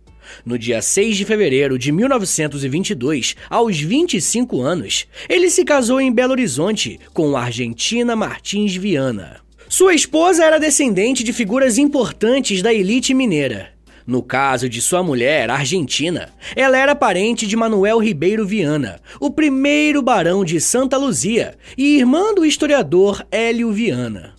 No 0.46 0.58
dia 0.58 0.82
6 0.82 1.18
de 1.18 1.26
fevereiro 1.26 1.78
de 1.78 1.92
1922, 1.92 3.36
aos 3.50 3.80
25 3.80 4.62
anos, 4.62 5.06
ele 5.30 5.50
se 5.50 5.64
casou 5.64 6.02
em 6.02 6.12
Belo 6.12 6.32
Horizonte 6.32 7.00
com 7.14 7.38
Argentina 7.38 8.16
Martins 8.16 8.76
Viana. 8.76 9.38
Sua 9.70 9.94
esposa 9.94 10.44
era 10.46 10.60
descendente 10.60 11.24
de 11.24 11.34
figuras 11.34 11.78
importantes 11.78 12.62
da 12.62 12.74
elite 12.74 13.14
mineira. 13.14 13.73
No 14.06 14.22
caso 14.22 14.68
de 14.68 14.82
sua 14.82 15.02
mulher, 15.02 15.50
Argentina, 15.50 16.30
ela 16.56 16.78
era 16.78 16.94
parente 16.94 17.48
de 17.48 17.56
Manuel 17.56 18.00
Ribeiro 18.00 18.46
Viana, 18.46 19.00
o 19.20 19.32
primeiro 19.32 20.02
barão 20.02 20.44
de 20.44 20.60
Santa 20.60 20.98
Luzia 20.98 21.56
e 21.78 21.98
irmã 21.98 22.34
do 22.34 22.46
historiador 22.46 23.26
Hélio 23.32 23.72
Viana. 23.72 24.36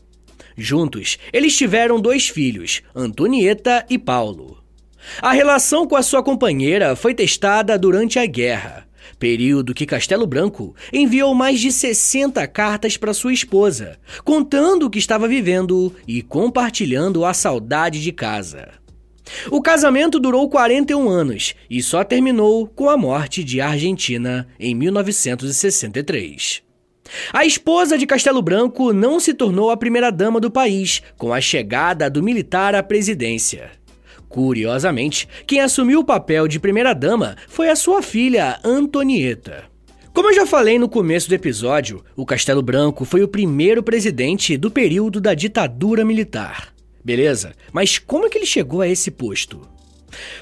Juntos, 0.57 1.19
eles 1.33 1.57
tiveram 1.57 1.99
dois 1.99 2.29
filhos, 2.29 2.83
Antonieta 2.95 3.85
e 3.89 3.99
Paulo. 3.99 4.63
A 5.21 5.33
relação 5.33 5.87
com 5.87 5.97
a 5.97 6.03
sua 6.03 6.23
companheira 6.23 6.95
foi 6.95 7.15
testada 7.15 7.79
durante 7.79 8.19
a 8.19 8.27
guerra, 8.27 8.87
período 9.19 9.75
que 9.75 9.87
Castelo 9.87 10.27
Branco 10.27 10.75
enviou 10.93 11.35
mais 11.35 11.61
de 11.61 11.73
60 11.73 12.47
cartas 12.49 12.97
para 12.97 13.15
sua 13.15 13.33
esposa, 13.33 13.99
contando 14.25 14.87
o 14.87 14.91
que 14.91 14.99
estava 14.99 15.27
vivendo 15.27 15.95
e 16.07 16.23
compartilhando 16.23 17.25
a 17.25 17.33
saudade 17.35 18.03
de 18.03 18.13
casa. 18.13 18.84
O 19.51 19.61
casamento 19.63 20.21
durou 20.21 20.49
41 20.49 21.09
anos 21.09 21.55
e 21.69 21.83
só 21.83 22.05
terminou 22.05 22.67
com 22.67 22.89
a 22.89 22.97
morte 22.97 23.43
de 23.43 23.61
Argentina 23.61 24.47
em 24.59 24.75
1963. 24.75 26.63
A 27.33 27.45
esposa 27.45 27.99
de 27.99 28.07
Castelo 28.07 28.43
Branco 28.43 28.93
não 28.93 29.21
se 29.21 29.35
tornou 29.35 29.71
a 29.71 29.77
primeira-dama 29.77 30.41
do 30.41 30.51
país 30.51 31.03
com 31.17 31.33
a 31.33 31.41
chegada 31.41 32.09
do 32.09 32.23
militar 32.23 32.75
à 32.75 32.83
presidência. 32.83 33.71
Curiosamente, 34.29 35.29
quem 35.47 35.61
assumiu 35.61 36.01
o 36.01 36.05
papel 36.05 36.49
de 36.49 36.59
primeira-dama 36.59 37.37
foi 37.47 37.69
a 37.69 37.77
sua 37.77 38.03
filha 38.03 38.59
Antonieta. 38.65 39.65
Como 40.13 40.29
eu 40.29 40.35
já 40.35 40.47
falei 40.47 40.79
no 40.79 40.89
começo 40.89 41.29
do 41.29 41.35
episódio, 41.35 42.05
o 42.17 42.27
Castelo 42.27 42.63
Branco 42.63 43.05
foi 43.05 43.23
o 43.23 43.29
primeiro 43.29 43.83
presidente 43.83 44.57
do 44.57 44.71
período 44.71 45.21
da 45.21 45.35
ditadura 45.35 46.05
militar. 46.05 46.74
Beleza? 47.05 47.53
Mas 47.73 47.99
como 47.99 48.27
é 48.27 48.31
que 48.31 48.39
ele 48.39 48.47
chegou 48.47 48.81
a 48.81 48.89
esse 48.89 49.11
posto? 49.11 49.61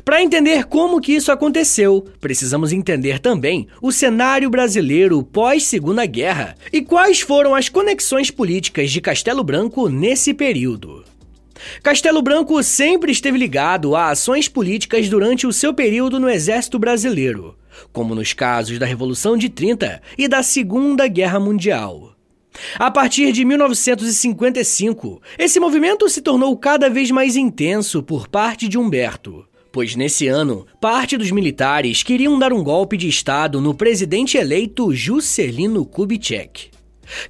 Para 0.04 0.22
entender 0.22 0.64
como 0.64 1.00
que 1.00 1.12
isso 1.12 1.32
aconteceu, 1.32 2.06
precisamos 2.20 2.72
entender 2.72 3.18
também 3.18 3.66
o 3.80 3.90
cenário 3.90 4.50
brasileiro 4.50 5.22
pós-Segunda 5.22 6.04
Guerra 6.06 6.54
e 6.72 6.82
quais 6.82 7.20
foram 7.20 7.54
as 7.54 7.68
conexões 7.68 8.30
políticas 8.30 8.90
de 8.90 9.00
Castelo 9.00 9.42
Branco 9.42 9.88
nesse 9.88 10.34
período. 10.34 11.04
Castelo 11.82 12.22
Branco 12.22 12.60
sempre 12.62 13.12
esteve 13.12 13.38
ligado 13.38 13.94
a 13.94 14.10
ações 14.10 14.48
políticas 14.48 15.08
durante 15.08 15.46
o 15.46 15.52
seu 15.52 15.72
período 15.72 16.18
no 16.18 16.28
Exército 16.28 16.78
Brasileiro, 16.78 17.56
como 17.92 18.14
nos 18.14 18.32
casos 18.32 18.78
da 18.78 18.86
Revolução 18.86 19.36
de 19.36 19.48
30 19.48 20.02
e 20.18 20.26
da 20.26 20.42
Segunda 20.42 21.06
Guerra 21.06 21.38
Mundial. 21.38 22.11
A 22.78 22.90
partir 22.90 23.32
de 23.32 23.44
1955, 23.44 25.20
esse 25.38 25.58
movimento 25.58 26.08
se 26.08 26.20
tornou 26.20 26.56
cada 26.56 26.88
vez 26.88 27.10
mais 27.10 27.36
intenso 27.36 28.02
por 28.02 28.28
parte 28.28 28.68
de 28.68 28.78
Humberto, 28.78 29.44
pois 29.72 29.96
nesse 29.96 30.28
ano, 30.28 30.66
parte 30.80 31.16
dos 31.16 31.30
militares 31.30 32.02
queriam 32.02 32.38
dar 32.38 32.52
um 32.52 32.62
golpe 32.62 32.96
de 32.96 33.08
Estado 33.08 33.60
no 33.60 33.74
presidente 33.74 34.36
eleito 34.36 34.94
Juscelino 34.94 35.84
Kubitschek. 35.86 36.70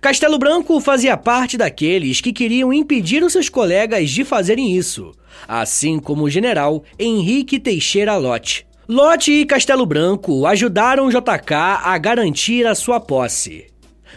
Castelo 0.01 0.39
Branco 0.39 0.81
fazia 0.81 1.17
parte 1.17 1.57
daqueles 1.57 2.21
que 2.21 2.33
queriam 2.33 2.73
impedir 2.73 3.23
os 3.23 3.33
seus 3.33 3.49
colegas 3.49 4.11
de 4.11 4.25
fazerem 4.25 4.77
isso, 4.77 5.13
assim 5.49 5.99
como 5.99 6.25
o 6.25 6.31
general 6.31 6.85
Henrique 6.99 7.59
Teixeira 7.59 8.17
Lott. 8.17 8.67
Lott 8.89 9.33
e 9.33 9.47
Castelo 9.47 9.87
Branco 9.87 10.45
ajudaram 10.47 11.09
JK 11.09 11.55
a 11.83 11.97
garantir 11.99 12.67
a 12.67 12.75
sua 12.75 13.01
posse. 13.01 13.72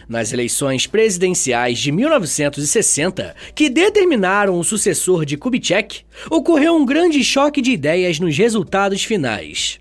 Nas 0.08 0.32
eleições 0.32 0.86
presidenciais 0.86 1.78
de 1.78 1.90
1960, 1.90 3.34
que 3.54 3.68
determinaram 3.68 4.58
o 4.58 4.62
sucessor 4.62 5.24
de 5.24 5.36
Kubitschek, 5.36 6.02
ocorreu 6.30 6.76
um 6.76 6.86
grande 6.86 7.24
choque 7.24 7.60
de 7.60 7.72
ideias 7.72 8.20
nos 8.20 8.36
resultados 8.36 9.02
finais. 9.02 9.80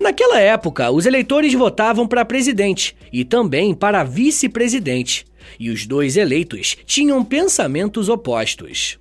Naquela 0.00 0.40
época, 0.40 0.90
os 0.90 1.04
eleitores 1.04 1.52
votavam 1.52 2.06
para 2.06 2.24
presidente 2.24 2.96
e 3.12 3.24
também 3.24 3.74
para 3.74 4.02
vice-presidente, 4.02 5.26
e 5.58 5.68
os 5.70 5.86
dois 5.86 6.16
eleitos 6.16 6.76
tinham 6.86 7.22
pensamentos 7.22 8.08
opostos. 8.08 8.98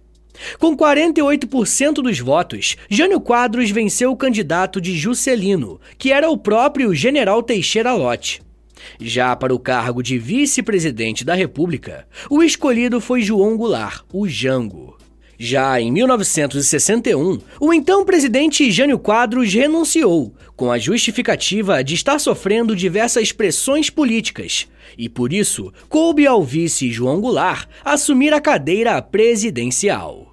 Com 0.58 0.76
48% 0.76 1.96
dos 1.96 2.20
votos, 2.20 2.76
Jânio 2.90 3.20
Quadros 3.20 3.72
venceu 3.72 4.12
o 4.12 4.18
candidato 4.18 4.80
de 4.80 4.98
Juscelino, 4.98 5.80
que 5.98 6.12
era 6.12 6.30
o 6.30 6.38
próprio 6.38 6.94
general 6.94 7.42
Teixeira 7.44 7.94
Lott. 7.94 8.42
Já 9.00 9.36
para 9.36 9.54
o 9.54 9.60
cargo 9.60 10.02
de 10.02 10.18
vice-presidente 10.18 11.24
da 11.24 11.34
República, 11.34 12.08
o 12.30 12.44
escolhido 12.44 13.00
foi 13.00 13.22
João 13.22 13.58
Goulart, 13.58 14.04
o 14.12 14.28
Jango. 14.28 14.98
Já 15.42 15.80
em 15.80 15.90
1961, 15.90 17.40
o 17.62 17.74
então 17.74 18.04
presidente 18.04 18.70
Jânio 18.70 19.00
Quadros 19.00 19.54
renunciou, 19.54 20.36
com 20.54 20.70
a 20.70 20.78
justificativa 20.78 21.82
de 21.82 21.96
estar 21.96 22.20
sofrendo 22.20 22.76
diversas 22.76 23.32
pressões 23.32 23.90
políticas, 23.90 24.68
e 24.98 25.08
por 25.08 25.32
isso 25.32 25.72
coube 25.88 26.28
ao 26.28 26.44
vice 26.44 26.92
João 26.92 27.22
Goulart 27.22 27.70
assumir 27.86 28.34
a 28.34 28.42
cadeira 28.42 29.02
presidencial. 29.02 30.29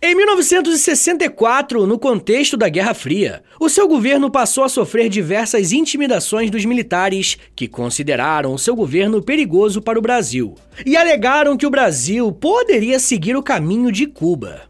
Em 0.00 0.14
1964, 0.14 1.86
no 1.86 1.98
contexto 1.98 2.56
da 2.56 2.68
Guerra 2.68 2.92
Fria, 2.92 3.42
o 3.58 3.68
seu 3.68 3.88
governo 3.88 4.30
passou 4.30 4.62
a 4.62 4.68
sofrer 4.68 5.08
diversas 5.08 5.72
intimidações 5.72 6.50
dos 6.50 6.64
militares 6.66 7.38
que 7.54 7.66
consideraram 7.66 8.52
o 8.52 8.58
seu 8.58 8.76
governo 8.76 9.22
perigoso 9.22 9.80
para 9.80 9.98
o 9.98 10.02
Brasil 10.02 10.54
e 10.84 10.96
alegaram 10.96 11.56
que 11.56 11.66
o 11.66 11.70
Brasil 11.70 12.30
poderia 12.30 12.98
seguir 12.98 13.36
o 13.36 13.42
caminho 13.42 13.90
de 13.90 14.06
Cuba. 14.06 14.62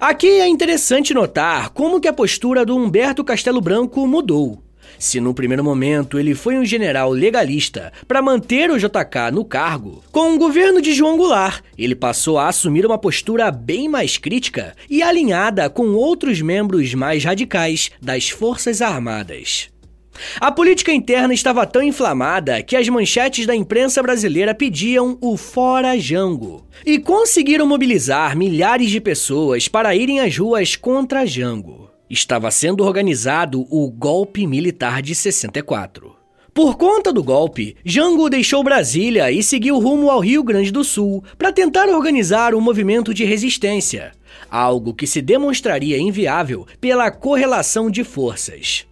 Aqui 0.00 0.28
é 0.28 0.46
interessante 0.46 1.12
notar 1.12 1.70
como 1.70 2.00
que 2.00 2.06
a 2.06 2.12
postura 2.12 2.64
do 2.64 2.76
Humberto 2.76 3.24
Castelo 3.24 3.60
Branco 3.60 4.06
mudou. 4.06 4.61
Se 5.02 5.18
no 5.20 5.34
primeiro 5.34 5.64
momento 5.64 6.16
ele 6.16 6.32
foi 6.32 6.56
um 6.56 6.64
general 6.64 7.10
legalista 7.10 7.92
para 8.06 8.22
manter 8.22 8.70
o 8.70 8.78
JK 8.78 9.32
no 9.32 9.44
cargo, 9.44 10.00
com 10.12 10.32
o 10.32 10.38
governo 10.38 10.80
de 10.80 10.94
João 10.94 11.16
Goulart, 11.16 11.60
ele 11.76 11.96
passou 11.96 12.38
a 12.38 12.46
assumir 12.46 12.86
uma 12.86 12.96
postura 12.96 13.50
bem 13.50 13.88
mais 13.88 14.16
crítica 14.16 14.76
e 14.88 15.02
alinhada 15.02 15.68
com 15.68 15.88
outros 15.88 16.40
membros 16.40 16.94
mais 16.94 17.24
radicais 17.24 17.90
das 18.00 18.30
Forças 18.30 18.80
Armadas. 18.80 19.70
A 20.40 20.52
política 20.52 20.92
interna 20.92 21.34
estava 21.34 21.66
tão 21.66 21.82
inflamada 21.82 22.62
que 22.62 22.76
as 22.76 22.88
manchetes 22.88 23.44
da 23.44 23.56
imprensa 23.56 24.00
brasileira 24.04 24.54
pediam 24.54 25.18
o 25.20 25.36
Fora 25.36 25.98
Jango 25.98 26.64
e 26.86 27.00
conseguiram 27.00 27.66
mobilizar 27.66 28.36
milhares 28.36 28.88
de 28.88 29.00
pessoas 29.00 29.66
para 29.66 29.96
irem 29.96 30.20
às 30.20 30.38
ruas 30.38 30.76
contra 30.76 31.26
Jango 31.26 31.81
estava 32.12 32.50
sendo 32.50 32.84
organizado 32.84 33.66
o 33.70 33.90
golpe 33.90 34.46
militar 34.46 35.00
de 35.00 35.14
64. 35.14 36.14
Por 36.52 36.76
conta 36.76 37.10
do 37.10 37.24
golpe, 37.24 37.74
Jango 37.82 38.28
deixou 38.28 38.62
Brasília 38.62 39.32
e 39.32 39.42
seguiu 39.42 39.78
rumo 39.78 40.10
ao 40.10 40.20
Rio 40.20 40.42
Grande 40.42 40.70
do 40.70 40.84
Sul 40.84 41.24
para 41.38 41.50
tentar 41.50 41.88
organizar 41.88 42.54
um 42.54 42.60
movimento 42.60 43.14
de 43.14 43.24
resistência, 43.24 44.12
algo 44.50 44.92
que 44.92 45.06
se 45.06 45.22
demonstraria 45.22 45.96
inviável 45.96 46.66
pela 46.78 47.10
correlação 47.10 47.90
de 47.90 48.04
forças. 48.04 48.84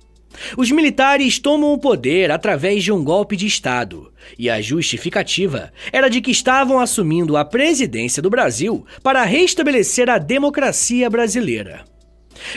Os 0.56 0.70
militares 0.70 1.38
tomam 1.38 1.74
o 1.74 1.78
poder 1.78 2.30
através 2.30 2.82
de 2.82 2.90
um 2.90 3.04
golpe 3.04 3.36
de 3.36 3.46
Estado, 3.46 4.10
e 4.38 4.48
a 4.48 4.62
justificativa 4.62 5.70
era 5.92 6.08
de 6.08 6.22
que 6.22 6.30
estavam 6.30 6.78
assumindo 6.78 7.36
a 7.36 7.44
presidência 7.44 8.22
do 8.22 8.30
Brasil 8.30 8.86
para 9.02 9.22
restabelecer 9.24 10.08
a 10.08 10.16
democracia 10.16 11.10
brasileira. 11.10 11.84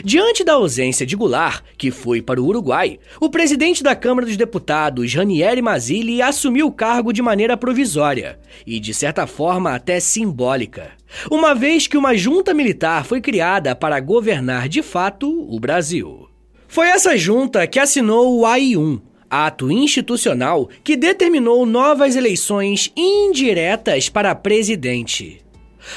Diante 0.03 0.43
da 0.43 0.53
ausência 0.53 1.05
de 1.05 1.15
Goulart, 1.15 1.63
que 1.77 1.91
foi 1.91 2.21
para 2.21 2.41
o 2.41 2.45
Uruguai, 2.45 2.99
o 3.19 3.29
presidente 3.29 3.83
da 3.83 3.95
Câmara 3.95 4.25
dos 4.25 4.37
Deputados, 4.37 5.13
Ranieri 5.13 5.61
Mazzilli, 5.61 6.21
assumiu 6.21 6.67
o 6.67 6.71
cargo 6.71 7.11
de 7.11 7.21
maneira 7.21 7.57
provisória 7.57 8.39
e, 8.65 8.79
de 8.79 8.93
certa 8.93 9.27
forma, 9.27 9.73
até 9.73 9.99
simbólica, 9.99 10.91
uma 11.29 11.53
vez 11.53 11.87
que 11.87 11.97
uma 11.97 12.15
junta 12.15 12.53
militar 12.53 13.05
foi 13.05 13.21
criada 13.21 13.75
para 13.75 13.99
governar 13.99 14.67
de 14.67 14.81
fato 14.81 15.29
o 15.49 15.59
Brasil. 15.59 16.27
Foi 16.67 16.87
essa 16.87 17.15
junta 17.15 17.67
que 17.67 17.79
assinou 17.79 18.39
o 18.39 18.45
AI-1, 18.45 18.99
ato 19.29 19.71
institucional 19.71 20.69
que 20.83 20.95
determinou 20.95 21.65
novas 21.65 22.15
eleições 22.15 22.91
indiretas 22.95 24.09
para 24.09 24.33
presidente. 24.35 25.42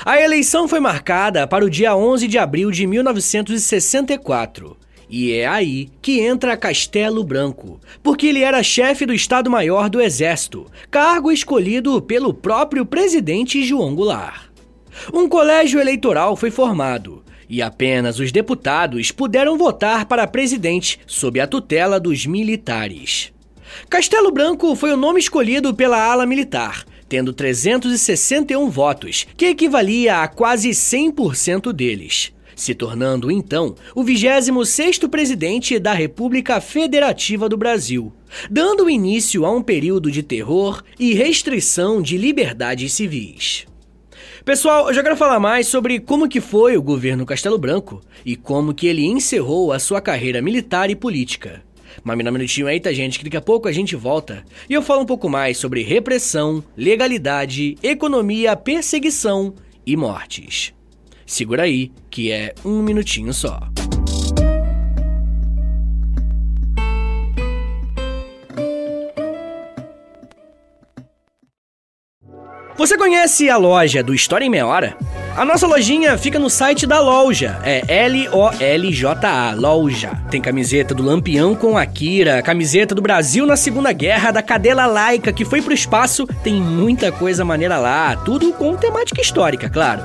A 0.04 0.20
eleição 0.20 0.66
foi 0.68 0.80
marcada 0.80 1.46
para 1.46 1.64
o 1.64 1.70
dia 1.70 1.96
11 1.96 2.26
de 2.26 2.38
abril 2.38 2.70
de 2.70 2.86
1964. 2.86 4.76
E 5.08 5.32
é 5.32 5.46
aí 5.46 5.88
que 6.02 6.20
entra 6.20 6.56
Castelo 6.56 7.22
Branco, 7.22 7.80
porque 8.02 8.26
ele 8.26 8.42
era 8.42 8.62
chefe 8.62 9.06
do 9.06 9.14
Estado-Maior 9.14 9.88
do 9.88 10.00
Exército, 10.00 10.66
cargo 10.90 11.30
escolhido 11.30 12.02
pelo 12.02 12.34
próprio 12.34 12.84
presidente 12.84 13.64
João 13.64 13.94
Goulart. 13.94 14.50
Um 15.12 15.28
colégio 15.28 15.78
eleitoral 15.78 16.34
foi 16.36 16.50
formado 16.50 17.22
e 17.48 17.62
apenas 17.62 18.18
os 18.18 18.32
deputados 18.32 19.12
puderam 19.12 19.56
votar 19.56 20.06
para 20.06 20.26
presidente 20.26 20.98
sob 21.06 21.38
a 21.38 21.46
tutela 21.46 22.00
dos 22.00 22.26
militares. 22.26 23.32
Castelo 23.88 24.32
Branco 24.32 24.74
foi 24.74 24.92
o 24.92 24.96
nome 24.96 25.20
escolhido 25.20 25.74
pela 25.74 26.02
ala 26.02 26.26
militar, 26.26 26.84
tendo 27.08 27.32
361 27.32 28.68
votos, 28.68 29.26
que 29.36 29.46
equivalia 29.46 30.22
a 30.22 30.28
quase 30.28 30.70
100% 30.70 31.72
deles, 31.72 32.32
se 32.54 32.74
tornando 32.74 33.30
então 33.30 33.74
o 33.94 34.02
26º 34.02 35.08
presidente 35.08 35.78
da 35.78 35.92
República 35.92 36.60
Federativa 36.60 37.48
do 37.48 37.56
Brasil, 37.56 38.12
dando 38.50 38.90
início 38.90 39.44
a 39.44 39.50
um 39.50 39.62
período 39.62 40.10
de 40.10 40.22
terror 40.22 40.82
e 40.98 41.12
restrição 41.12 42.00
de 42.00 42.16
liberdades 42.16 42.92
civis. 42.92 43.66
Pessoal, 44.44 44.86
eu 44.88 44.94
já 44.94 45.02
quero 45.02 45.16
falar 45.16 45.40
mais 45.40 45.66
sobre 45.66 45.98
como 45.98 46.28
que 46.28 46.40
foi 46.40 46.76
o 46.76 46.82
governo 46.82 47.26
Castelo 47.26 47.58
Branco 47.58 48.00
e 48.24 48.36
como 48.36 48.72
que 48.72 48.86
ele 48.86 49.04
encerrou 49.04 49.72
a 49.72 49.78
sua 49.80 50.00
carreira 50.00 50.40
militar 50.40 50.88
e 50.88 50.94
política. 50.94 51.65
Mas 52.02 52.16
me 52.16 52.22
dá 52.22 52.30
um 52.30 52.32
minutinho 52.32 52.66
aí, 52.66 52.80
tá, 52.80 52.92
gente? 52.92 53.18
Que 53.18 53.24
daqui 53.24 53.36
a 53.36 53.40
pouco 53.40 53.68
a 53.68 53.72
gente 53.72 53.96
volta 53.96 54.44
e 54.68 54.74
eu 54.74 54.82
falo 54.82 55.02
um 55.02 55.06
pouco 55.06 55.28
mais 55.28 55.58
sobre 55.58 55.82
repressão, 55.82 56.62
legalidade, 56.76 57.76
economia, 57.82 58.56
perseguição 58.56 59.54
e 59.86 59.96
mortes. 59.96 60.72
Segura 61.24 61.64
aí, 61.64 61.90
que 62.10 62.30
é 62.30 62.54
um 62.64 62.82
minutinho 62.82 63.32
só. 63.32 63.60
Você 72.76 72.98
conhece 72.98 73.48
a 73.48 73.56
loja 73.56 74.02
do 74.02 74.14
História 74.14 74.44
em 74.44 74.50
Meia 74.50 74.66
Hora? 74.66 74.96
A 75.36 75.44
nossa 75.44 75.66
lojinha 75.66 76.16
fica 76.16 76.38
no 76.38 76.48
site 76.48 76.86
da 76.86 76.98
loja, 76.98 77.60
é 77.62 77.84
L-O-L-J-A, 78.06 79.52
loja. 79.52 80.12
Tem 80.30 80.40
camiseta 80.40 80.94
do 80.94 81.02
Lampião 81.02 81.54
com 81.54 81.76
Akira, 81.76 82.40
camiseta 82.40 82.94
do 82.94 83.02
Brasil 83.02 83.44
na 83.44 83.54
Segunda 83.54 83.92
Guerra, 83.92 84.30
da 84.30 84.42
cadela 84.42 84.86
laica 84.86 85.34
que 85.34 85.44
foi 85.44 85.60
pro 85.60 85.74
espaço, 85.74 86.26
tem 86.42 86.54
muita 86.54 87.12
coisa 87.12 87.44
maneira 87.44 87.76
lá, 87.76 88.16
tudo 88.16 88.50
com 88.54 88.76
temática 88.76 89.20
histórica, 89.20 89.68
claro. 89.68 90.02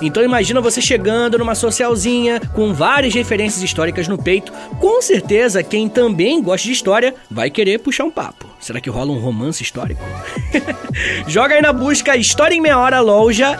Então 0.00 0.22
imagina 0.22 0.60
você 0.60 0.80
chegando 0.80 1.38
numa 1.38 1.56
socialzinha 1.56 2.40
com 2.54 2.72
várias 2.72 3.14
referências 3.14 3.62
históricas 3.62 4.06
no 4.06 4.16
peito, 4.16 4.52
com 4.80 5.02
certeza 5.02 5.62
quem 5.62 5.88
também 5.88 6.40
gosta 6.40 6.66
de 6.68 6.72
história 6.72 7.14
vai 7.28 7.50
querer 7.50 7.78
puxar 7.80 8.04
um 8.04 8.10
papo. 8.10 8.46
Será 8.60 8.80
que 8.80 8.90
rola 8.90 9.12
um 9.12 9.18
romance 9.18 9.62
histórico? 9.62 10.02
Joga 11.26 11.54
aí 11.54 11.62
na 11.62 11.72
busca 11.72 12.16
História 12.16 12.54
em 12.54 12.60
Meia 12.60 12.78
Hora 12.78 13.00
Loja, 13.00 13.58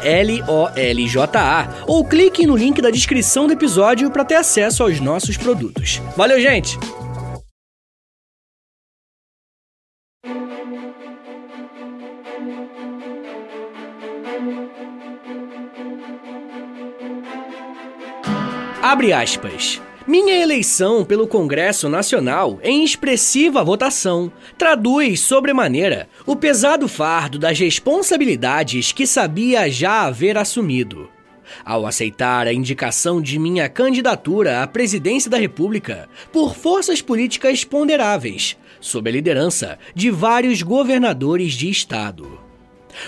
L-O-L-J-A, 1.09 1.85
ou 1.87 2.05
clique 2.05 2.47
no 2.47 2.57
link 2.57 2.83
da 2.83 2.91
descrição 2.91 3.47
do 3.47 3.55
episódio 3.55 4.11
para 4.11 4.25
ter 4.25 4.35
acesso 4.35 4.83
aos 4.83 5.01
nossos 5.01 5.37
produtos. 5.37 6.03
Valeu, 6.17 6.41
gente! 6.41 6.79
Abre 18.83 19.13
aspas. 19.13 19.83
Minha 20.09 20.41
eleição 20.41 21.05
pelo 21.05 21.29
Congresso 21.29 21.87
Nacional, 21.87 22.59
em 22.63 22.83
expressiva 22.83 23.63
votação, 23.63 24.33
traduz 24.57 25.21
sobremaneira 25.21 26.09
o 26.25 26.35
pesado 26.35 26.89
fardo 26.89 27.39
das 27.39 27.59
responsabilidades 27.59 28.91
que 28.91 29.07
sabia 29.07 29.71
já 29.71 30.07
haver 30.07 30.39
assumido. 30.39 31.11
Ao 31.63 31.85
aceitar 31.85 32.47
a 32.47 32.53
indicação 32.55 33.21
de 33.21 33.39
minha 33.39 33.69
candidatura 33.69 34.63
à 34.63 34.67
presidência 34.67 35.31
da 35.31 35.37
República 35.37 36.09
por 36.33 36.57
forças 36.57 37.03
políticas 37.03 37.63
ponderáveis, 37.63 38.57
sob 38.81 39.11
a 39.11 39.13
liderança 39.13 39.79
de 39.95 40.11
vários 40.11 40.63
governadores 40.63 41.53
de 41.53 41.69
Estado. 41.69 42.48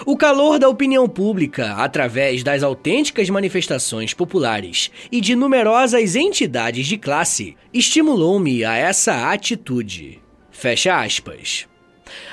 O 0.04 0.16
calor 0.16 0.58
da 0.58 0.68
opinião 0.68 1.08
pública, 1.08 1.74
através 1.74 2.42
das 2.42 2.62
autênticas 2.62 3.28
manifestações 3.30 4.14
populares 4.14 4.90
e 5.10 5.20
de 5.20 5.34
numerosas 5.34 6.14
entidades 6.14 6.86
de 6.86 6.96
classe, 6.96 7.56
estimulou-me 7.72 8.64
a 8.64 8.76
essa 8.76 9.30
atitude. 9.30 10.20
Fecha 10.50 11.00
aspas. 11.00 11.66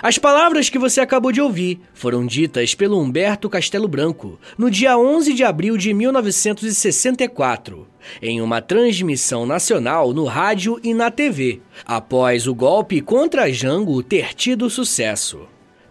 As 0.02 0.18
palavras 0.18 0.70
que 0.70 0.80
você 0.80 1.00
acabou 1.00 1.32
de 1.32 1.42
ouvir 1.42 1.80
foram 1.94 2.26
ditas 2.26 2.74
pelo 2.74 3.00
Humberto 3.00 3.50
Castelo 3.50 3.88
Branco 3.88 4.40
no 4.58 4.70
dia 4.70 4.98
11 4.98 5.34
de 5.34 5.44
abril 5.44 5.78
de 5.78 5.94
1964, 5.94 7.88
em 8.22 8.42
uma 8.42 8.62
transmissão 8.62 9.46
nacional 9.46 10.14
no 10.14 10.26
rádio 10.26 10.80
e 10.84 10.94
na 10.94 11.12
TV, 11.12 11.62
após 11.86 12.48
o 12.48 12.56
golpe 12.56 13.02
contra 13.02 13.52
Jango 13.52 14.02
ter 14.04 14.34
tido 14.34 14.70
sucesso. 14.70 15.48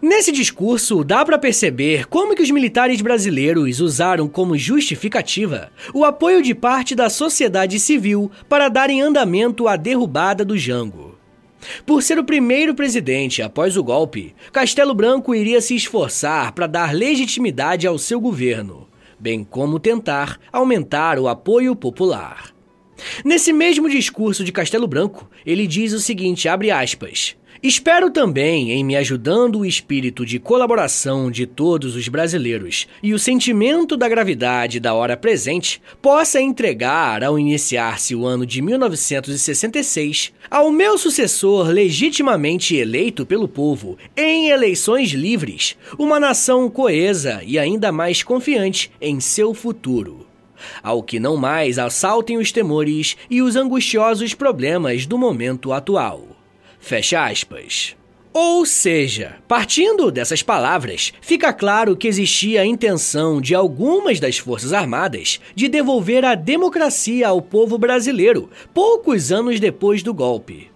Nesse 0.07 0.31
discurso, 0.31 1.03
dá 1.03 1.25
para 1.25 1.37
perceber 1.37 2.07
como 2.07 2.33
que 2.33 2.41
os 2.41 2.49
militares 2.49 3.01
brasileiros 3.01 3.81
usaram 3.81 4.25
como 4.25 4.57
justificativa 4.57 5.69
o 5.93 6.05
apoio 6.05 6.41
de 6.41 6.55
parte 6.55 6.95
da 6.95 7.09
sociedade 7.09 7.77
civil 7.77 8.31
para 8.47 8.69
darem 8.69 9.01
andamento 9.01 9.67
à 9.67 9.75
derrubada 9.75 10.45
do 10.45 10.57
Jango. 10.57 11.17
Por 11.85 12.01
ser 12.01 12.17
o 12.17 12.23
primeiro 12.23 12.73
presidente 12.73 13.41
após 13.41 13.75
o 13.75 13.83
golpe, 13.83 14.33
Castelo 14.53 14.93
Branco 14.93 15.35
iria 15.35 15.59
se 15.59 15.75
esforçar 15.75 16.53
para 16.53 16.67
dar 16.67 16.95
legitimidade 16.95 17.85
ao 17.85 17.97
seu 17.97 18.21
governo, 18.21 18.87
bem 19.19 19.43
como 19.43 19.77
tentar 19.77 20.39
aumentar 20.53 21.19
o 21.19 21.27
apoio 21.27 21.75
popular. 21.75 22.55
Nesse 23.25 23.51
mesmo 23.51 23.89
discurso 23.89 24.45
de 24.45 24.53
Castelo 24.53 24.87
Branco, 24.87 25.29
ele 25.45 25.67
diz 25.67 25.91
o 25.91 25.99
seguinte, 25.99 26.47
abre 26.47 26.71
aspas: 26.71 27.35
Espero 27.61 28.11
também 28.11 28.71
em 28.71 28.83
me 28.83 28.95
ajudando 28.95 29.59
o 29.59 29.65
espírito 29.65 30.23
de 30.23 30.37
colaboração 30.37 31.31
de 31.31 31.47
todos 31.47 31.95
os 31.95 32.07
brasileiros 32.07 32.87
e 33.01 33.13
o 33.13 33.19
sentimento 33.19 33.97
da 33.97 34.07
gravidade 34.07 34.79
da 34.79 34.93
hora 34.93 35.17
presente 35.17 35.81
possa 35.99 36.39
entregar, 36.39 37.23
ao 37.23 37.39
iniciar-se 37.39 38.13
o 38.13 38.27
ano 38.27 38.45
de 38.45 38.61
1966, 38.61 40.31
ao 40.51 40.71
meu 40.71 40.99
sucessor 40.99 41.67
legitimamente 41.69 42.75
eleito 42.75 43.25
pelo 43.25 43.47
povo 43.47 43.97
em 44.15 44.49
eleições 44.49 45.09
livres, 45.09 45.75
uma 45.97 46.19
nação 46.19 46.69
coesa 46.69 47.41
e 47.43 47.57
ainda 47.57 47.91
mais 47.91 48.21
confiante 48.21 48.91
em 49.01 49.19
seu 49.19 49.53
futuro 49.53 50.27
ao 50.81 51.03
que 51.03 51.19
não 51.19 51.37
mais 51.37 51.77
assaltem 51.77 52.37
os 52.37 52.51
temores 52.51 53.15
e 53.29 53.43
os 53.43 53.55
angustiosos 53.55 54.33
problemas 54.33 55.05
do 55.05 55.15
momento 55.15 55.71
atual. 55.71 56.36
Fecha 56.87 57.25
aspas. 57.25 57.97
Ou 58.31 58.65
seja, 58.65 59.35
partindo 59.45 60.09
dessas 60.09 60.41
palavras, 60.41 61.11
fica 61.19 61.51
claro 61.51 61.97
que 61.97 62.07
existia 62.07 62.61
a 62.61 62.65
intenção 62.65 63.41
de 63.41 63.53
algumas 63.53 64.21
das 64.21 64.37
Forças 64.37 64.71
Armadas 64.71 65.41
de 65.53 65.67
devolver 65.67 66.23
a 66.23 66.33
democracia 66.33 67.27
ao 67.27 67.41
povo 67.41 67.77
brasileiro 67.77 68.49
poucos 68.73 69.33
anos 69.33 69.59
depois 69.59 70.01
do 70.01 70.13
golpe. 70.13 70.71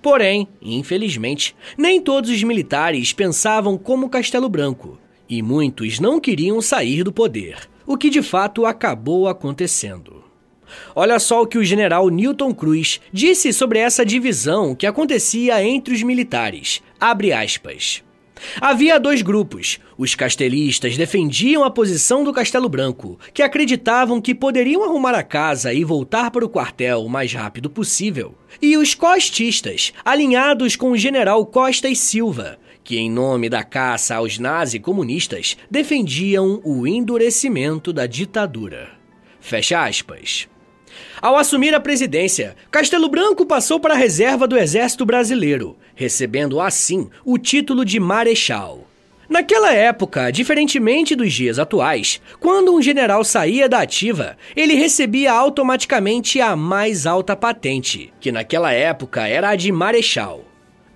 Porém, 0.00 0.46
infelizmente, 0.62 1.56
nem 1.76 2.00
todos 2.00 2.30
os 2.30 2.44
militares 2.44 3.12
pensavam 3.12 3.76
como 3.76 4.08
Castelo 4.08 4.48
Branco, 4.48 4.96
e 5.28 5.42
muitos 5.42 5.98
não 5.98 6.20
queriam 6.20 6.62
sair 6.62 7.02
do 7.02 7.12
poder, 7.12 7.68
o 7.84 7.96
que 7.96 8.10
de 8.10 8.22
fato 8.22 8.64
acabou 8.64 9.26
acontecendo. 9.26 10.27
Olha 10.94 11.18
só 11.18 11.42
o 11.42 11.46
que 11.46 11.58
o 11.58 11.64
general 11.64 12.08
Newton 12.08 12.54
Cruz 12.54 13.00
disse 13.12 13.52
sobre 13.52 13.78
essa 13.78 14.04
divisão 14.04 14.74
que 14.74 14.86
acontecia 14.86 15.62
entre 15.64 15.94
os 15.94 16.02
militares. 16.02 16.82
Abre 17.00 17.32
aspas. 17.32 18.02
Havia 18.60 18.98
dois 18.98 19.22
grupos. 19.22 19.78
Os 19.96 20.14
castelistas 20.14 20.96
defendiam 20.96 21.64
a 21.64 21.70
posição 21.70 22.22
do 22.24 22.32
Castelo 22.32 22.68
Branco, 22.68 23.18
que 23.34 23.42
acreditavam 23.42 24.20
que 24.20 24.34
poderiam 24.34 24.84
arrumar 24.84 25.14
a 25.14 25.22
casa 25.22 25.72
e 25.72 25.84
voltar 25.84 26.30
para 26.30 26.44
o 26.44 26.48
quartel 26.48 27.04
o 27.04 27.08
mais 27.08 27.32
rápido 27.32 27.68
possível. 27.68 28.34
E 28.60 28.76
os 28.76 28.94
costistas, 28.94 29.92
alinhados 30.04 30.76
com 30.76 30.92
o 30.92 30.96
general 30.96 31.44
Costa 31.46 31.88
e 31.88 31.96
Silva, 31.96 32.58
que, 32.82 32.96
em 32.96 33.10
nome 33.10 33.48
da 33.48 33.62
caça 33.62 34.16
aos 34.16 34.38
nazi 34.38 34.78
comunistas, 34.78 35.56
defendiam 35.70 36.60
o 36.64 36.86
endurecimento 36.86 37.92
da 37.92 38.06
ditadura. 38.06 38.90
Fecha 39.40 39.84
aspas. 39.84 40.48
Ao 41.20 41.36
assumir 41.36 41.74
a 41.74 41.80
presidência, 41.80 42.54
Castelo 42.70 43.08
Branco 43.08 43.44
passou 43.44 43.80
para 43.80 43.94
a 43.94 43.96
reserva 43.96 44.46
do 44.46 44.56
Exército 44.56 45.04
Brasileiro, 45.04 45.76
recebendo 45.96 46.60
assim 46.60 47.08
o 47.24 47.36
título 47.36 47.84
de 47.84 47.98
Marechal. 47.98 48.86
Naquela 49.28 49.74
época, 49.74 50.30
diferentemente 50.30 51.16
dos 51.16 51.32
dias 51.32 51.58
atuais, 51.58 52.20
quando 52.38 52.72
um 52.72 52.80
general 52.80 53.24
saía 53.24 53.68
da 53.68 53.80
ativa, 53.80 54.38
ele 54.54 54.74
recebia 54.74 55.32
automaticamente 55.32 56.40
a 56.40 56.54
mais 56.54 57.04
alta 57.04 57.34
patente, 57.34 58.12
que 58.20 58.30
naquela 58.30 58.72
época 58.72 59.26
era 59.26 59.50
a 59.50 59.56
de 59.56 59.72
Marechal. 59.72 60.44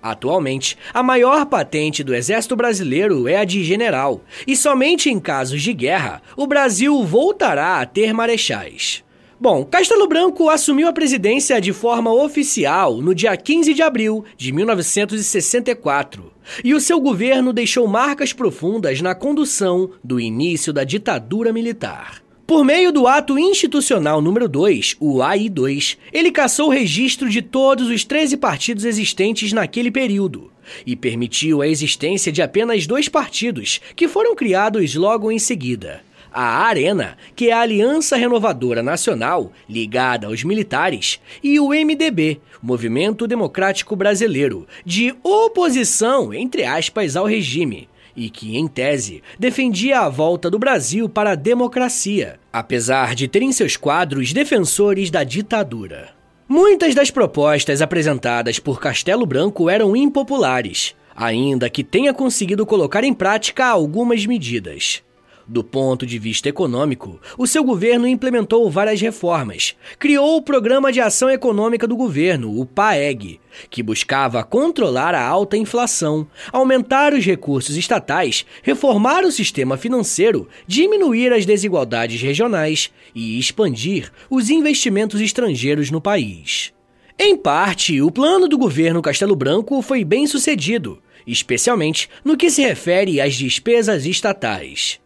Atualmente, 0.01 0.77
a 0.93 1.03
maior 1.03 1.45
patente 1.45 2.03
do 2.03 2.15
Exército 2.15 2.55
Brasileiro 2.55 3.27
é 3.27 3.37
a 3.37 3.43
de 3.43 3.63
general, 3.63 4.21
e 4.47 4.55
somente 4.55 5.09
em 5.09 5.19
casos 5.19 5.61
de 5.61 5.73
guerra 5.73 6.21
o 6.35 6.47
Brasil 6.47 7.03
voltará 7.03 7.79
a 7.79 7.85
ter 7.85 8.13
marechais. 8.13 9.03
Bom, 9.43 9.65
Castelo 9.65 10.07
Branco 10.07 10.47
assumiu 10.47 10.87
a 10.87 10.93
presidência 10.93 11.59
de 11.59 11.73
forma 11.73 12.13
oficial 12.13 13.01
no 13.01 13.13
dia 13.13 13.35
15 13.35 13.73
de 13.73 13.81
abril 13.81 14.23
de 14.37 14.53
1964, 14.53 16.31
e 16.63 16.73
o 16.73 16.79
seu 16.79 16.97
governo 17.01 17.51
deixou 17.51 17.85
marcas 17.85 18.31
profundas 18.31 19.01
na 19.01 19.13
condução 19.13 19.89
do 20.01 20.17
início 20.17 20.71
da 20.71 20.85
ditadura 20.85 21.51
militar. 21.51 22.23
Por 22.47 22.63
meio 22.63 22.89
do 22.93 23.05
Ato 23.05 23.37
Institucional 23.37 24.21
número 24.21 24.47
2, 24.47 24.95
o 24.97 25.17
AI2, 25.17 25.97
ele 26.13 26.31
caçou 26.31 26.67
o 26.67 26.71
registro 26.71 27.29
de 27.29 27.41
todos 27.41 27.89
os 27.89 28.05
13 28.05 28.37
partidos 28.37 28.85
existentes 28.85 29.51
naquele 29.51 29.91
período 29.91 30.53
e 30.85 30.95
permitiu 30.95 31.61
a 31.61 31.67
existência 31.67 32.31
de 32.31 32.41
apenas 32.41 32.87
dois 32.87 33.09
partidos, 33.09 33.81
que 33.93 34.07
foram 34.07 34.35
criados 34.35 34.95
logo 34.95 35.29
em 35.29 35.39
seguida: 35.39 36.01
a 36.33 36.65
Arena, 36.65 37.15
que 37.35 37.49
é 37.49 37.53
a 37.53 37.61
Aliança 37.61 38.15
Renovadora 38.15 38.81
Nacional, 38.81 39.51
ligada 39.69 40.27
aos 40.27 40.43
militares, 40.43 41.19
e 41.43 41.59
o 41.59 41.69
MDB, 41.69 42.41
Movimento 42.61 43.27
Democrático 43.27 43.95
Brasileiro, 43.95 44.67
de 44.85 45.13
oposição, 45.21 46.33
entre 46.33 46.63
aspas, 46.63 47.15
ao 47.15 47.25
regime, 47.25 47.87
e 48.15 48.29
que, 48.29 48.57
em 48.57 48.67
tese, 48.67 49.21
defendia 49.37 50.01
a 50.01 50.09
volta 50.09 50.49
do 50.49 50.59
Brasil 50.59 51.07
para 51.07 51.31
a 51.31 51.35
democracia, 51.35 52.39
apesar 52.51 53.15
de 53.15 53.27
ter 53.27 53.41
em 53.41 53.51
seus 53.51 53.77
quadros 53.77 54.33
defensores 54.33 55.09
da 55.09 55.23
ditadura. 55.23 56.09
Muitas 56.47 56.93
das 56.93 57.09
propostas 57.09 57.81
apresentadas 57.81 58.59
por 58.59 58.79
Castelo 58.79 59.25
Branco 59.25 59.69
eram 59.69 59.95
impopulares, 59.95 60.95
ainda 61.15 61.69
que 61.69 61.83
tenha 61.83 62.13
conseguido 62.13 62.65
colocar 62.65 63.03
em 63.03 63.13
prática 63.13 63.65
algumas 63.65 64.25
medidas. 64.25 65.03
Do 65.45 65.61
ponto 65.61 66.05
de 66.05 66.17
vista 66.17 66.47
econômico, 66.47 67.19
o 67.37 67.45
seu 67.45 67.65
governo 67.65 68.07
implementou 68.07 68.69
várias 68.71 69.01
reformas. 69.01 69.75
Criou 69.99 70.37
o 70.37 70.41
Programa 70.41 70.89
de 70.89 71.01
Ação 71.01 71.29
Econômica 71.29 71.85
do 71.85 71.97
Governo, 71.97 72.57
o 72.57 72.65
PAEG, 72.65 73.41
que 73.69 73.83
buscava 73.83 74.41
controlar 74.41 75.13
a 75.13 75.25
alta 75.25 75.57
inflação, 75.57 76.25
aumentar 76.49 77.13
os 77.13 77.25
recursos 77.25 77.75
estatais, 77.75 78.45
reformar 78.61 79.25
o 79.25 79.31
sistema 79.31 79.75
financeiro, 79.75 80.47
diminuir 80.65 81.33
as 81.33 81.45
desigualdades 81.45 82.21
regionais 82.21 82.89
e 83.13 83.37
expandir 83.37 84.11
os 84.29 84.49
investimentos 84.49 85.19
estrangeiros 85.19 85.91
no 85.91 85.99
país. 85.99 86.71
Em 87.19 87.35
parte, 87.35 88.01
o 88.01 88.09
plano 88.09 88.47
do 88.47 88.57
governo 88.57 89.01
Castelo 89.01 89.35
Branco 89.35 89.81
foi 89.81 90.05
bem 90.05 90.25
sucedido, 90.25 90.99
especialmente 91.27 92.09
no 92.23 92.37
que 92.37 92.49
se 92.49 92.61
refere 92.61 93.19
às 93.19 93.35
despesas 93.35 94.05
estatais. 94.05 95.02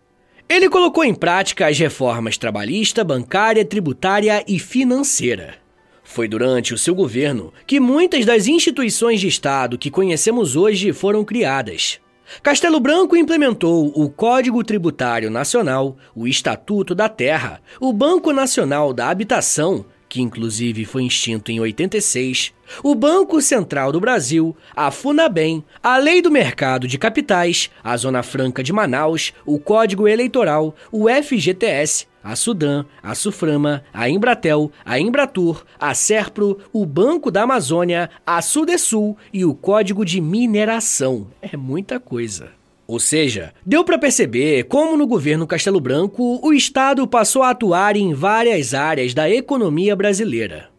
Ele 0.50 0.70
colocou 0.70 1.04
em 1.04 1.14
prática 1.14 1.68
as 1.68 1.78
reformas 1.78 2.38
trabalhista, 2.38 3.04
bancária, 3.04 3.66
tributária 3.66 4.44
e 4.48 4.58
financeira. 4.58 5.56
Foi 6.04 6.26
durante 6.26 6.74
o 6.74 6.78
seu 6.78 6.96
governo 6.96 7.54
que 7.66 7.82
muitas 7.82 8.26
das 8.26 8.48
instituições 8.48 9.20
de 9.20 9.28
Estado 9.28 9.78
que 9.78 9.92
conhecemos 9.92 10.56
hoje 10.56 10.94
foram 10.94 11.26
criadas. 11.26 12.00
Castelo 12.42 12.80
Branco 12.80 13.16
implementou 13.16 13.92
o 13.94 14.10
Código 14.10 14.64
Tributário 14.64 15.30
Nacional, 15.30 15.98
o 16.16 16.26
Estatuto 16.26 16.96
da 16.96 17.10
Terra, 17.10 17.62
o 17.80 17.92
Banco 17.92 18.32
Nacional 18.32 18.94
da 18.94 19.10
Habitação 19.10 19.86
que 20.10 20.22
inclusive 20.22 20.86
foi 20.86 21.06
extinto 21.06 21.52
em 21.52 21.60
86, 21.60 22.54
o 22.84 22.96
Banco 22.96 23.42
Central 23.42 23.92
do 23.92 24.00
Brasil, 24.00 24.56
a 24.76 24.92
Funabem, 24.92 25.64
a 25.82 25.98
Lei 25.98 26.22
do 26.22 26.32
Mercado 26.32 26.88
de 26.88 26.98
Capitais, 26.98 27.70
a 27.84 27.96
Zona 27.96 28.24
Franca 28.24 28.64
de 28.64 28.74
Manaus, 28.74 29.34
o 29.46 29.60
Código 29.60 30.08
Eleitoral, 30.08 30.76
o 30.92 31.08
FGTS, 31.10 32.08
a 32.24 32.36
Sudan, 32.36 32.86
a 33.02 33.16
Suframa, 33.16 33.84
a 33.94 34.10
Embratel, 34.10 34.72
a 34.84 35.00
Embratur, 35.00 35.64
a 35.80 35.94
Serpro, 35.94 36.60
o 36.74 36.86
Banco 36.86 37.32
da 37.32 37.44
Amazônia, 37.44 38.10
a 38.26 38.42
Sudesul 38.42 39.18
e 39.32 39.46
o 39.46 39.56
Código 39.56 40.04
de 40.04 40.20
Mineração. 40.20 41.28
É 41.42 41.56
muita 41.56 42.00
coisa. 42.00 42.57
Ou 42.88 43.00
seja, 43.00 43.54
deu 43.66 43.84
para 43.84 43.98
perceber 43.98 44.64
como 44.64 44.96
no 44.96 45.06
governo 45.06 45.46
Castelo 45.46 45.82
Branco 45.82 46.40
o 46.42 46.54
Estado 46.54 47.06
passou 47.06 47.44
a 47.44 47.50
atuar 47.50 47.98
em 47.98 48.14
várias 48.14 48.74
áreas 48.74 49.14
da 49.14 49.30
economia 49.30 49.94
brasileira. 49.94 50.70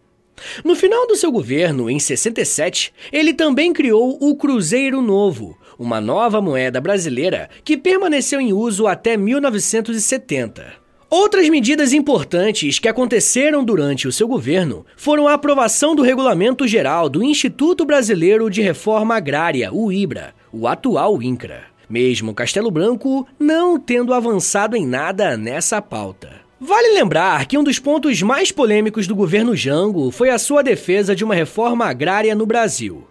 No 0.64 0.74
final 0.74 1.06
do 1.06 1.16
seu 1.16 1.30
governo, 1.30 1.90
em 1.90 1.98
67, 1.98 2.94
ele 3.12 3.34
também 3.34 3.74
criou 3.74 4.16
o 4.20 4.34
Cruzeiro 4.36 5.02
Novo, 5.02 5.58
uma 5.78 6.00
nova 6.00 6.40
moeda 6.40 6.80
brasileira 6.80 7.50
que 7.62 7.76
permaneceu 7.76 8.40
em 8.40 8.54
uso 8.54 8.86
até 8.86 9.14
1970. 9.16 10.64
Outras 11.10 11.48
medidas 11.48 11.92
importantes 11.92 12.78
que 12.78 12.88
aconteceram 12.88 13.64
durante 13.64 14.08
o 14.08 14.12
seu 14.12 14.28
governo 14.28 14.86
foram 14.96 15.26
a 15.26 15.34
aprovação 15.34 15.94
do 15.94 16.02
Regulamento 16.02 16.66
Geral 16.66 17.08
do 17.08 17.22
Instituto 17.22 17.84
Brasileiro 17.84 18.48
de 18.48 18.62
Reforma 18.62 19.16
Agrária, 19.16 19.72
o 19.72 19.90
IBRA, 19.92 20.34
o 20.52 20.66
atual 20.66 21.22
INCRA 21.22 21.77
mesmo 21.88 22.34
Castelo 22.34 22.70
Branco 22.70 23.26
não 23.38 23.78
tendo 23.78 24.12
avançado 24.12 24.76
em 24.76 24.86
nada 24.86 25.36
nessa 25.36 25.80
pauta. 25.80 26.40
Vale 26.60 26.94
lembrar 26.94 27.46
que 27.46 27.56
um 27.56 27.62
dos 27.62 27.78
pontos 27.78 28.20
mais 28.20 28.50
polêmicos 28.50 29.06
do 29.06 29.14
governo 29.14 29.54
Jango 29.54 30.10
foi 30.10 30.30
a 30.30 30.38
sua 30.38 30.62
defesa 30.62 31.14
de 31.14 31.24
uma 31.24 31.34
reforma 31.34 31.86
agrária 31.86 32.34
no 32.34 32.44
Brasil. 32.44 33.06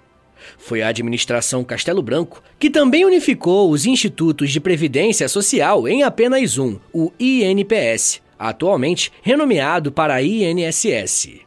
Foi 0.58 0.82
a 0.82 0.90
administração 0.90 1.64
Castelo 1.64 2.02
Branco 2.02 2.44
que 2.60 2.70
também 2.70 3.06
unificou 3.06 3.72
os 3.72 3.86
institutos 3.86 4.52
de 4.52 4.60
previdência 4.60 5.28
social 5.30 5.88
em 5.88 6.04
apenas 6.04 6.58
um, 6.58 6.78
o 6.94 7.12
INPS, 7.20 8.22
atualmente 8.38 9.12
renomeado 9.22 9.92
para 9.92 10.22
INSS. 10.22 11.47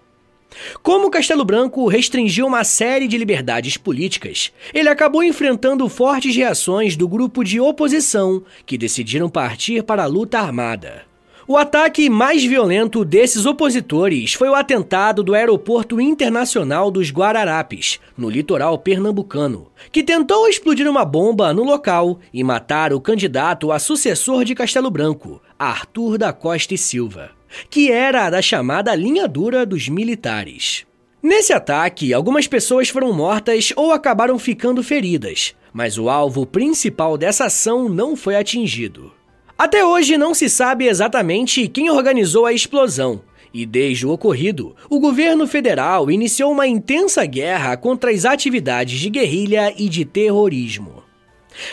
Como 0.83 1.11
Castelo 1.11 1.45
Branco 1.45 1.87
restringiu 1.87 2.47
uma 2.47 2.65
série 2.65 3.07
de 3.07 3.17
liberdades 3.17 3.77
políticas, 3.77 4.53
ele 4.75 4.89
acabou 4.89 5.23
enfrentando 5.23 5.89
fortes 5.89 6.35
reações 6.35 6.97
do 6.97 7.09
grupo 7.09 7.45
de 7.45 7.61
oposição, 7.61 8.43
que 8.67 8.79
decidiram 8.79 9.29
partir 9.29 9.83
para 9.83 10.05
a 10.05 10.07
luta 10.07 10.39
armada. 10.39 11.11
O 11.51 11.57
ataque 11.57 12.09
mais 12.09 12.45
violento 12.45 13.05
desses 13.05 13.45
opositores 13.45 14.35
foi 14.35 14.49
o 14.49 14.55
atentado 14.55 15.21
do 15.21 15.35
Aeroporto 15.35 16.01
Internacional 16.01 16.93
dos 16.93 17.11
Guararapes, 17.11 17.99
no 18.17 18.31
litoral 18.31 18.79
pernambucano, 18.79 19.67
que 19.91 20.05
tentou 20.05 20.47
explodir 20.49 20.89
uma 20.89 21.05
bomba 21.05 21.53
no 21.53 21.65
local 21.65 22.21
e 22.33 22.45
matar 22.45 22.93
o 22.93 23.01
candidato 23.01 23.73
a 23.73 23.81
sucessor 23.81 24.45
de 24.45 24.55
Castelo 24.55 24.93
Branco, 24.93 25.43
Arthur 25.59 26.19
da 26.19 26.33
Costa 26.33 26.75
e 26.75 26.79
Silva 26.79 27.40
que 27.69 27.91
era 27.91 28.27
a 28.27 28.31
da 28.31 28.43
chamada 28.43 28.95
linha 28.95 29.27
dura 29.27 29.65
dos 29.65 29.89
militares. 29.89 30.87
Nesse 31.23 31.53
ataque, 31.53 32.15
algumas 32.15 32.47
pessoas 32.47 32.89
foram 32.89 33.13
mortas 33.13 33.73
ou 33.77 33.93
acabaram 33.93 34.39
ficando 34.39 34.83
feridas, 34.83 35.55
mas 35.73 35.99
o 35.99 36.09
alvo 36.09 36.47
principal 36.47 37.19
dessa 37.19 37.45
ação 37.47 37.89
não 37.89 38.17
foi 38.17 38.37
atingido. 38.37 39.13
Até 39.59 39.85
hoje 39.85 40.17
não 40.17 40.33
se 40.33 40.49
sabe 40.49 40.87
exatamente 40.87 41.69
quem 41.69 41.91
organizou 41.91 42.47
a 42.47 42.53
explosão, 42.53 43.21
e 43.53 43.67
desde 43.67 44.07
o 44.07 44.11
ocorrido, 44.11 44.75
o 44.89 44.99
governo 44.99 45.47
federal 45.47 46.11
iniciou 46.11 46.53
uma 46.53 46.67
intensa 46.67 47.27
guerra 47.27 47.77
contra 47.77 48.11
as 48.11 48.25
atividades 48.25 48.99
de 48.99 49.11
guerrilha 49.11 49.75
e 49.77 49.89
de 49.89 50.05
terrorismo. 50.05 51.00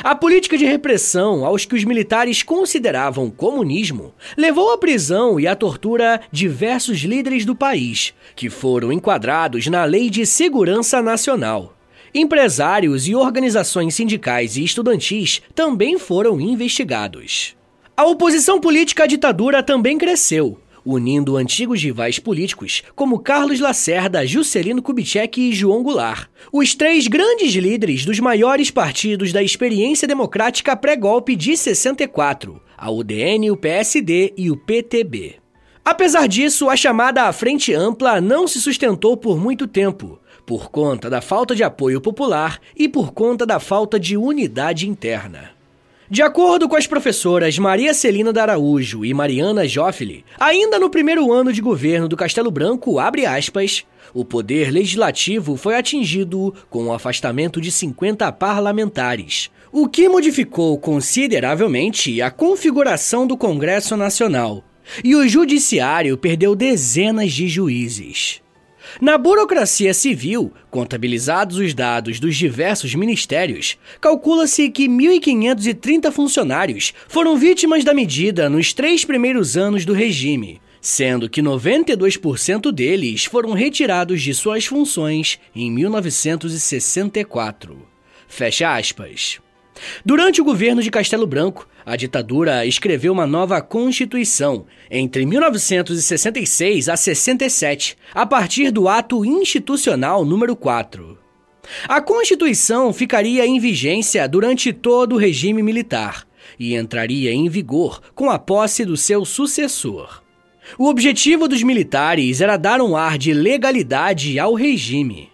A 0.04 0.16
política 0.16 0.58
de 0.58 0.66
repressão 0.66 1.46
aos 1.46 1.66
que 1.66 1.76
os 1.76 1.84
militares 1.84 2.44
consideravam 2.44 3.30
comunismo 3.30 4.14
levou 4.36 4.72
à 4.72 4.78
prisão 4.78 5.40
e 5.40 5.48
à 5.48 5.56
tortura 5.56 6.22
diversos 6.32 7.00
líderes 7.00 7.46
do 7.46 7.56
país, 7.56 8.14
que 8.36 8.50
foram 8.50 8.92
enquadrados 8.92 9.68
na 9.68 9.84
Lei 9.84 10.10
de 10.10 10.26
Segurança 10.26 11.02
Nacional. 11.02 11.74
Empresários 12.14 13.08
e 13.08 13.16
organizações 13.16 13.96
sindicais 13.96 14.58
e 14.58 14.64
estudantis 14.64 15.42
também 15.54 16.00
foram 16.00 16.40
investigados. 16.40 17.56
A 17.96 18.06
oposição 18.06 18.60
política 18.60 19.04
à 19.04 19.08
ditadura 19.08 19.62
também 19.62 19.98
cresceu, 19.98 20.60
unindo 20.88 21.36
antigos 21.36 21.84
rivais 21.84 22.18
políticos 22.18 22.82
como 22.96 23.20
Carlos 23.20 23.60
Lacerda, 23.60 24.26
Juscelino 24.26 24.82
Kubitschek 24.82 25.42
e 25.42 25.54
João 25.54 25.84
Goulart, 25.84 26.30
os 26.52 26.74
três 26.74 27.08
grandes 27.08 27.54
líderes 27.54 28.06
dos 28.06 28.20
maiores 28.22 28.72
partidos 28.72 29.34
da 29.34 29.44
experiência 29.44 30.08
democrática 30.08 30.78
pré-golpe 30.78 31.36
de 31.36 31.58
64, 31.58 32.62
a 32.78 32.90
UDN, 32.90 33.52
o 33.52 33.58
PSD 33.58 34.34
e 34.38 34.50
o 34.50 34.56
PTB. 34.56 35.36
Apesar 35.84 36.28
disso, 36.28 36.70
a 36.70 36.76
chamada 36.76 37.32
Frente 37.34 37.74
Ampla 37.74 38.22
não 38.22 38.48
se 38.48 38.62
sustentou 38.62 39.18
por 39.18 39.38
muito 39.38 39.68
tempo, 39.68 40.20
por 40.46 40.70
conta 40.70 41.10
da 41.10 41.20
falta 41.20 41.54
de 41.54 41.64
apoio 41.64 42.00
popular 42.00 42.60
e 42.76 42.88
por 42.88 43.12
conta 43.12 43.46
da 43.46 43.60
falta 43.60 44.00
de 44.00 44.16
unidade 44.16 44.88
interna. 44.88 45.57
De 46.10 46.22
acordo 46.22 46.70
com 46.70 46.78
as 46.78 46.88
professoras 46.88 47.60
Maria 47.60 47.94
Celina 47.94 48.32
da 48.32 48.42
Araújo 48.44 49.04
e 49.04 49.14
Mariana 49.14 49.68
Joffeli, 49.68 50.24
ainda 50.40 50.80
no 50.80 50.90
primeiro 50.90 51.34
ano 51.34 51.52
de 51.52 51.62
governo 51.62 52.08
do 52.08 52.16
Castelo 52.16 52.50
Branco, 52.50 52.98
abre 52.98 53.26
aspas, 53.26 53.86
o 54.14 54.24
poder 54.24 54.72
legislativo 54.72 55.58
foi 55.58 55.76
atingido 55.76 56.54
com 56.70 56.86
o 56.86 56.94
afastamento 56.94 57.60
de 57.60 57.70
50 57.74 58.32
parlamentares, 58.32 59.52
o 59.70 59.86
que 59.86 60.08
modificou 60.08 60.78
consideravelmente 60.80 62.22
a 62.22 62.32
configuração 62.32 63.28
do 63.28 63.36
Congresso 63.36 63.98
Nacional, 63.98 64.64
e 65.04 65.14
o 65.14 65.28
judiciário 65.28 66.18
perdeu 66.18 66.56
dezenas 66.56 67.34
de 67.34 67.50
juízes. 67.50 68.42
Na 69.02 69.18
burocracia 69.18 69.94
civil, 69.94 70.54
contabilizados 70.70 71.58
os 71.58 71.74
dados 71.74 72.20
dos 72.20 72.36
diversos 72.36 72.94
ministérios, 72.96 73.78
calcula-se 74.00 74.70
que 74.70 74.88
1.530 74.88 76.12
funcionários 76.12 76.94
foram 77.08 77.36
vítimas 77.38 77.84
da 77.84 77.94
medida 77.94 78.50
nos 78.50 78.74
três 78.74 79.06
primeiros 79.06 79.58
anos 79.58 79.86
do 79.86 79.94
regime, 79.94 80.60
sendo 80.82 81.30
que 81.30 81.42
92% 81.42 82.72
deles 82.72 83.26
foram 83.26 83.54
retirados 83.54 84.22
de 84.22 84.34
suas 84.34 84.66
funções 84.66 85.40
em 85.56 85.72
1964. 85.72 87.88
Fecha 88.28 88.76
aspas. 88.76 89.40
Durante 90.06 90.42
o 90.42 90.44
governo 90.44 90.82
de 90.82 90.92
Castelo 90.92 91.28
Branco, 91.28 91.68
a 91.86 91.96
ditadura 91.96 92.66
escreveu 92.66 93.14
uma 93.14 93.28
nova 93.28 93.62
Constituição 93.62 94.66
entre 94.90 95.26
1966 95.26 96.90
a 96.90 96.98
67, 96.98 97.98
a 98.14 98.26
partir 98.26 98.72
do 98.72 98.88
Ato 98.88 99.24
Institucional 99.24 100.26
número 100.26 100.56
4. 100.56 101.18
A 101.88 102.02
Constituição 102.02 102.94
ficaria 102.94 103.46
em 103.46 103.60
vigência 103.60 104.28
durante 104.28 104.72
todo 104.72 105.16
o 105.16 105.18
regime 105.18 105.62
militar 105.62 106.26
e 106.58 106.76
entraria 106.76 107.32
em 107.32 107.50
vigor 107.50 108.02
com 108.16 108.30
a 108.30 108.40
posse 108.40 108.86
do 108.86 108.96
seu 108.96 109.26
sucessor. 109.26 110.24
O 110.78 110.88
objetivo 110.88 111.48
dos 111.48 111.64
militares 111.64 112.42
era 112.42 112.58
dar 112.58 112.82
um 112.82 112.96
ar 112.96 113.18
de 113.18 113.34
legalidade 113.34 114.38
ao 114.40 114.54
regime. 114.54 115.30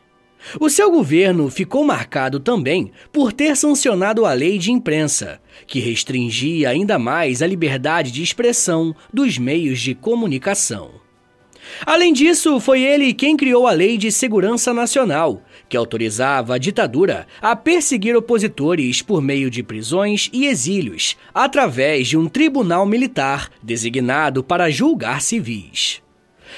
O 0.59 0.69
seu 0.69 0.91
governo 0.91 1.49
ficou 1.49 1.83
marcado 1.83 2.39
também 2.39 2.91
por 3.11 3.31
ter 3.31 3.55
sancionado 3.55 4.25
a 4.25 4.33
lei 4.33 4.57
de 4.57 4.71
imprensa, 4.71 5.41
que 5.65 5.79
restringia 5.79 6.69
ainda 6.69 6.99
mais 6.99 7.41
a 7.41 7.47
liberdade 7.47 8.11
de 8.11 8.21
expressão 8.21 8.95
dos 9.13 9.37
meios 9.37 9.79
de 9.79 9.95
comunicação. 9.95 11.03
Além 11.85 12.13
disso, 12.13 12.59
foi 12.59 12.81
ele 12.81 13.13
quem 13.13 13.35
criou 13.35 13.67
a 13.67 13.71
Lei 13.71 13.97
de 13.97 14.11
Segurança 14.11 14.73
Nacional, 14.73 15.41
que 15.67 15.77
autorizava 15.77 16.55
a 16.55 16.57
ditadura 16.57 17.25
a 17.41 17.55
perseguir 17.55 18.15
opositores 18.15 19.01
por 19.01 19.21
meio 19.21 19.49
de 19.49 19.63
prisões 19.63 20.29
e 20.33 20.45
exílios, 20.45 21.17
através 21.33 22.07
de 22.07 22.17
um 22.17 22.27
tribunal 22.27 22.85
militar 22.85 23.49
designado 23.61 24.43
para 24.43 24.69
julgar 24.69 25.21
civis. 25.21 26.01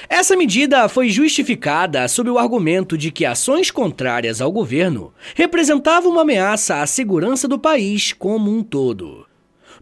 Essa 0.08 0.36
medida 0.36 0.88
foi 0.88 1.08
justificada 1.08 2.06
sob 2.08 2.30
o 2.30 2.38
argumento 2.38 2.96
de 2.96 3.10
que 3.10 3.24
ações 3.24 3.70
contrárias 3.70 4.40
ao 4.40 4.52
governo 4.52 5.12
representavam 5.34 6.12
uma 6.12 6.22
ameaça 6.22 6.80
à 6.80 6.86
segurança 6.86 7.48
do 7.48 7.58
país 7.58 8.12
como 8.12 8.50
um 8.50 8.62
todo. 8.62 9.26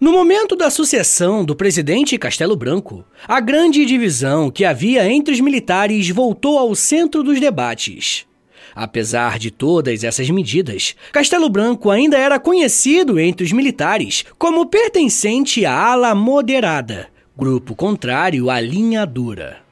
No 0.01 0.13
momento 0.13 0.57
da 0.57 0.71
sucessão 0.71 1.45
do 1.45 1.55
presidente 1.55 2.19
Castelo 2.19 2.57
Branco, 2.57 3.05
a 3.29 3.41
grande 3.41 3.87
divisão 3.87 4.51
que 4.51 4.65
havia 4.65 5.11
entre 5.11 5.33
os 5.33 5.41
militares 5.41 6.09
voltou 6.11 6.59
ao 6.59 6.75
centro 6.75 7.23
dos 7.23 7.39
debates. 7.39 8.27
Apesar 8.75 9.39
de 9.39 9.53
todas 9.53 10.03
essas 10.03 10.29
medidas, 10.31 10.97
Castelo 11.13 11.49
Branco 11.49 11.91
ainda 11.91 12.19
era 12.19 12.41
conhecido 12.41 13.21
entre 13.21 13.45
os 13.45 13.53
militares 13.53 14.25
como 14.37 14.67
pertencente 14.67 15.65
à 15.65 15.93
ala 15.93 16.13
moderada, 16.13 17.09
grupo 17.37 17.77
contrário 17.77 18.51
à 18.51 18.61
linha 18.61 19.07
dura. 19.07 19.64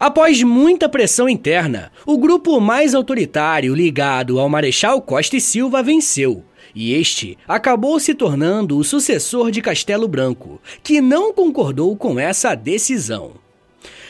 Após 0.00 0.42
muita 0.42 0.88
pressão 0.88 1.28
interna, 1.28 1.92
o 2.06 2.16
grupo 2.16 2.58
mais 2.58 2.94
autoritário 2.94 3.74
ligado 3.74 4.40
ao 4.40 4.48
Marechal 4.48 5.02
Costa 5.02 5.36
e 5.36 5.40
Silva 5.42 5.82
venceu, 5.82 6.42
e 6.74 6.94
este 6.94 7.36
acabou 7.46 8.00
se 8.00 8.14
tornando 8.14 8.78
o 8.78 8.82
sucessor 8.82 9.50
de 9.50 9.60
Castelo 9.60 10.08
Branco, 10.08 10.58
que 10.82 11.02
não 11.02 11.34
concordou 11.34 11.94
com 11.94 12.18
essa 12.18 12.54
decisão. 12.54 13.32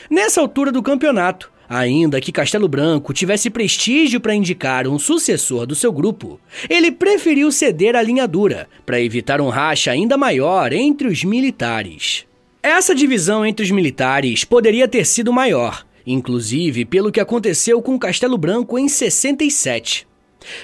Nessa 0.09 0.39
altura 0.39 0.71
do 0.71 0.81
campeonato, 0.81 1.51
ainda 1.67 2.21
que 2.21 2.31
Castelo 2.31 2.69
Branco 2.69 3.13
tivesse 3.13 3.49
prestígio 3.49 4.21
para 4.21 4.33
indicar 4.33 4.87
um 4.87 4.97
sucessor 4.97 5.65
do 5.65 5.75
seu 5.75 5.91
grupo, 5.91 6.39
ele 6.69 6.89
preferiu 6.89 7.51
ceder 7.51 7.97
à 7.97 8.01
linha 8.01 8.25
dura 8.25 8.69
para 8.85 9.01
evitar 9.01 9.41
um 9.41 9.49
racha 9.49 9.91
ainda 9.91 10.17
maior 10.17 10.71
entre 10.71 11.09
os 11.09 11.25
militares. 11.25 12.30
Essa 12.63 12.93
divisão 12.93 13.43
entre 13.43 13.65
os 13.65 13.71
militares 13.71 14.43
poderia 14.43 14.87
ter 14.87 15.03
sido 15.03 15.33
maior, 15.33 15.83
inclusive 16.05 16.85
pelo 16.85 17.11
que 17.11 17.19
aconteceu 17.19 17.81
com 17.81 17.97
Castelo 17.97 18.37
Branco 18.37 18.77
em 18.77 18.87
67. 18.87 20.07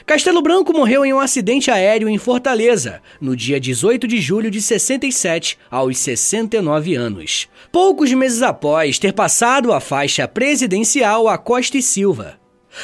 Castelo 0.06 0.42
Branco 0.42 0.72
morreu 0.74 1.04
em 1.04 1.14
um 1.14 1.20
acidente 1.20 1.72
aéreo 1.72 2.08
em 2.08 2.20
Fortaleza, 2.20 3.02
no 3.20 3.36
dia 3.36 3.60
18 3.60 4.08
de 4.08 4.22
julho 4.22 4.52
de 4.52 4.62
67, 4.62 5.58
aos 5.72 5.98
69 5.98 6.94
anos, 6.94 7.48
poucos 7.72 8.14
meses 8.14 8.44
após 8.44 9.00
ter 9.00 9.14
passado 9.14 9.74
a 9.74 9.80
faixa 9.80 10.28
presidencial 10.28 11.28
a 11.28 11.36
Costa 11.36 11.80
e 11.80 11.82
Silva. 11.82 12.40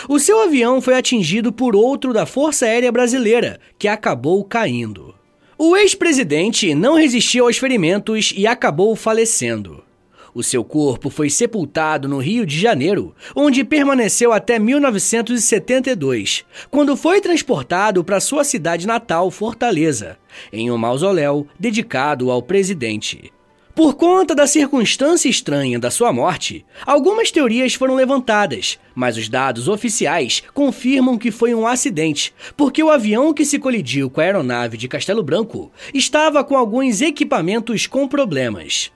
O 0.09 0.19
seu 0.19 0.41
avião 0.41 0.81
foi 0.81 0.95
atingido 0.95 1.53
por 1.53 1.75
outro 1.75 2.13
da 2.13 2.25
Força 2.25 2.65
Aérea 2.65 2.91
Brasileira, 2.91 3.59
que 3.77 3.87
acabou 3.87 4.43
caindo. 4.43 5.13
O 5.57 5.77
ex-presidente 5.77 6.73
não 6.73 6.95
resistiu 6.95 7.45
aos 7.45 7.57
ferimentos 7.57 8.33
e 8.35 8.47
acabou 8.47 8.95
falecendo. 8.95 9.83
O 10.33 10.41
seu 10.41 10.63
corpo 10.63 11.11
foi 11.11 11.29
sepultado 11.29 12.07
no 12.07 12.17
Rio 12.17 12.43
de 12.43 12.59
Janeiro, 12.59 13.13
onde 13.35 13.63
permaneceu 13.63 14.33
até 14.33 14.57
1972, 14.57 16.43
quando 16.71 16.97
foi 16.97 17.21
transportado 17.21 18.03
para 18.03 18.19
sua 18.19 18.43
cidade 18.43 18.87
natal, 18.87 19.29
Fortaleza, 19.29 20.17
em 20.51 20.71
um 20.71 20.77
mausoléu 20.77 21.47
dedicado 21.59 22.31
ao 22.31 22.41
presidente. 22.41 23.31
Por 23.75 23.95
conta 23.95 24.35
da 24.35 24.45
circunstância 24.45 25.27
estranha 25.27 25.79
da 25.79 25.89
sua 25.89 26.13
morte, 26.13 26.63
algumas 26.85 27.31
teorias 27.31 27.73
foram 27.73 27.95
levantadas, 27.95 28.77
mas 28.93 29.17
os 29.17 29.27
dados 29.27 29.67
oficiais 29.67 30.43
confirmam 30.53 31.17
que 31.17 31.31
foi 31.31 31.55
um 31.55 31.65
acidente, 31.65 32.31
porque 32.55 32.83
o 32.83 32.91
avião 32.91 33.33
que 33.33 33.43
se 33.43 33.57
colidiu 33.57 34.11
com 34.11 34.21
a 34.21 34.25
aeronave 34.25 34.77
de 34.77 34.87
Castelo 34.87 35.23
Branco 35.23 35.71
estava 35.91 36.43
com 36.43 36.55
alguns 36.55 37.01
equipamentos 37.01 37.87
com 37.87 38.07
problemas. 38.07 38.91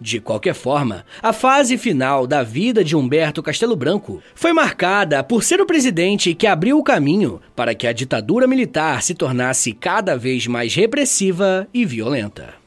De 0.00 0.20
qualquer 0.20 0.54
forma, 0.54 1.04
a 1.20 1.32
fase 1.32 1.76
final 1.76 2.24
da 2.24 2.44
vida 2.44 2.84
de 2.84 2.94
Humberto 2.94 3.42
Castelo 3.42 3.74
Branco 3.74 4.22
foi 4.36 4.52
marcada 4.52 5.24
por 5.24 5.42
ser 5.42 5.60
o 5.60 5.66
presidente 5.66 6.34
que 6.34 6.46
abriu 6.46 6.78
o 6.78 6.84
caminho 6.84 7.40
para 7.56 7.74
que 7.74 7.86
a 7.86 7.92
ditadura 7.92 8.46
militar 8.46 9.02
se 9.02 9.12
tornasse 9.12 9.72
cada 9.72 10.16
vez 10.16 10.46
mais 10.46 10.72
repressiva 10.72 11.66
e 11.74 11.84
violenta. 11.84 12.59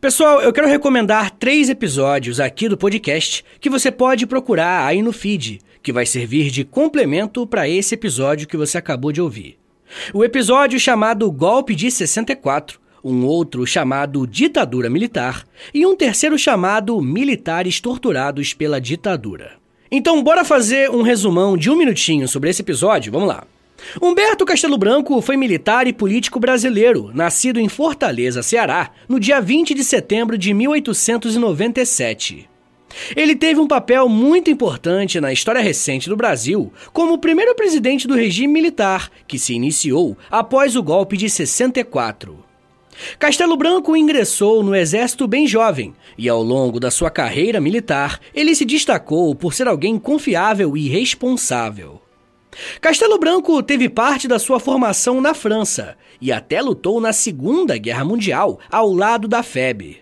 Pessoal, 0.00 0.40
eu 0.40 0.50
quero 0.50 0.66
recomendar 0.66 1.30
três 1.30 1.68
episódios 1.68 2.40
aqui 2.40 2.70
do 2.70 2.78
podcast 2.78 3.44
que 3.60 3.68
você 3.68 3.92
pode 3.92 4.26
procurar 4.26 4.86
aí 4.86 5.02
no 5.02 5.12
feed, 5.12 5.60
que 5.82 5.92
vai 5.92 6.06
servir 6.06 6.50
de 6.50 6.64
complemento 6.64 7.46
para 7.46 7.68
esse 7.68 7.96
episódio 7.96 8.48
que 8.48 8.56
você 8.56 8.78
acabou 8.78 9.12
de 9.12 9.20
ouvir. 9.20 9.58
O 10.14 10.24
episódio 10.24 10.80
chamado 10.80 11.30
Golpe 11.30 11.74
de 11.74 11.90
64, 11.90 12.80
um 13.04 13.26
outro 13.26 13.66
chamado 13.66 14.26
Ditadura 14.26 14.88
Militar 14.88 15.44
e 15.74 15.84
um 15.84 15.94
terceiro 15.94 16.38
chamado 16.38 16.98
Militares 17.02 17.78
Torturados 17.78 18.54
pela 18.54 18.80
Ditadura. 18.80 19.58
Então, 19.92 20.22
bora 20.22 20.46
fazer 20.46 20.88
um 20.88 21.02
resumão 21.02 21.58
de 21.58 21.68
um 21.68 21.76
minutinho 21.76 22.26
sobre 22.26 22.48
esse 22.48 22.62
episódio? 22.62 23.12
Vamos 23.12 23.28
lá. 23.28 23.44
Humberto 24.00 24.44
Castelo 24.44 24.78
Branco 24.78 25.20
foi 25.20 25.36
militar 25.36 25.86
e 25.86 25.92
político 25.92 26.38
brasileiro, 26.40 27.10
nascido 27.14 27.58
em 27.58 27.68
Fortaleza, 27.68 28.42
Ceará, 28.42 28.90
no 29.08 29.18
dia 29.18 29.40
20 29.40 29.74
de 29.74 29.84
setembro 29.84 30.38
de 30.38 30.54
1897. 30.54 32.48
Ele 33.14 33.36
teve 33.36 33.60
um 33.60 33.68
papel 33.68 34.08
muito 34.08 34.50
importante 34.50 35.20
na 35.20 35.32
história 35.32 35.60
recente 35.60 36.08
do 36.08 36.16
Brasil 36.16 36.72
como 36.92 37.14
o 37.14 37.18
primeiro 37.18 37.54
presidente 37.54 38.06
do 38.06 38.14
regime 38.16 38.52
militar, 38.52 39.10
que 39.26 39.38
se 39.38 39.54
iniciou 39.54 40.16
após 40.30 40.76
o 40.76 40.82
golpe 40.82 41.16
de 41.16 41.30
64. 41.30 42.44
Castelo 43.18 43.56
Branco 43.56 43.96
ingressou 43.96 44.62
no 44.62 44.74
exército 44.74 45.26
bem 45.26 45.46
jovem 45.46 45.94
e, 46.18 46.28
ao 46.28 46.42
longo 46.42 46.78
da 46.78 46.90
sua 46.90 47.10
carreira 47.10 47.60
militar, 47.60 48.20
ele 48.34 48.54
se 48.54 48.64
destacou 48.64 49.34
por 49.34 49.54
ser 49.54 49.68
alguém 49.68 49.98
confiável 49.98 50.76
e 50.76 50.88
responsável. 50.88 52.00
Castelo 52.80 53.18
Branco 53.18 53.62
teve 53.62 53.88
parte 53.88 54.26
da 54.26 54.38
sua 54.38 54.58
formação 54.58 55.20
na 55.20 55.34
França 55.34 55.96
e 56.20 56.32
até 56.32 56.60
lutou 56.60 57.00
na 57.00 57.12
Segunda 57.12 57.76
Guerra 57.78 58.04
Mundial 58.04 58.58
ao 58.70 58.92
lado 58.92 59.28
da 59.28 59.42
FEB. 59.42 59.98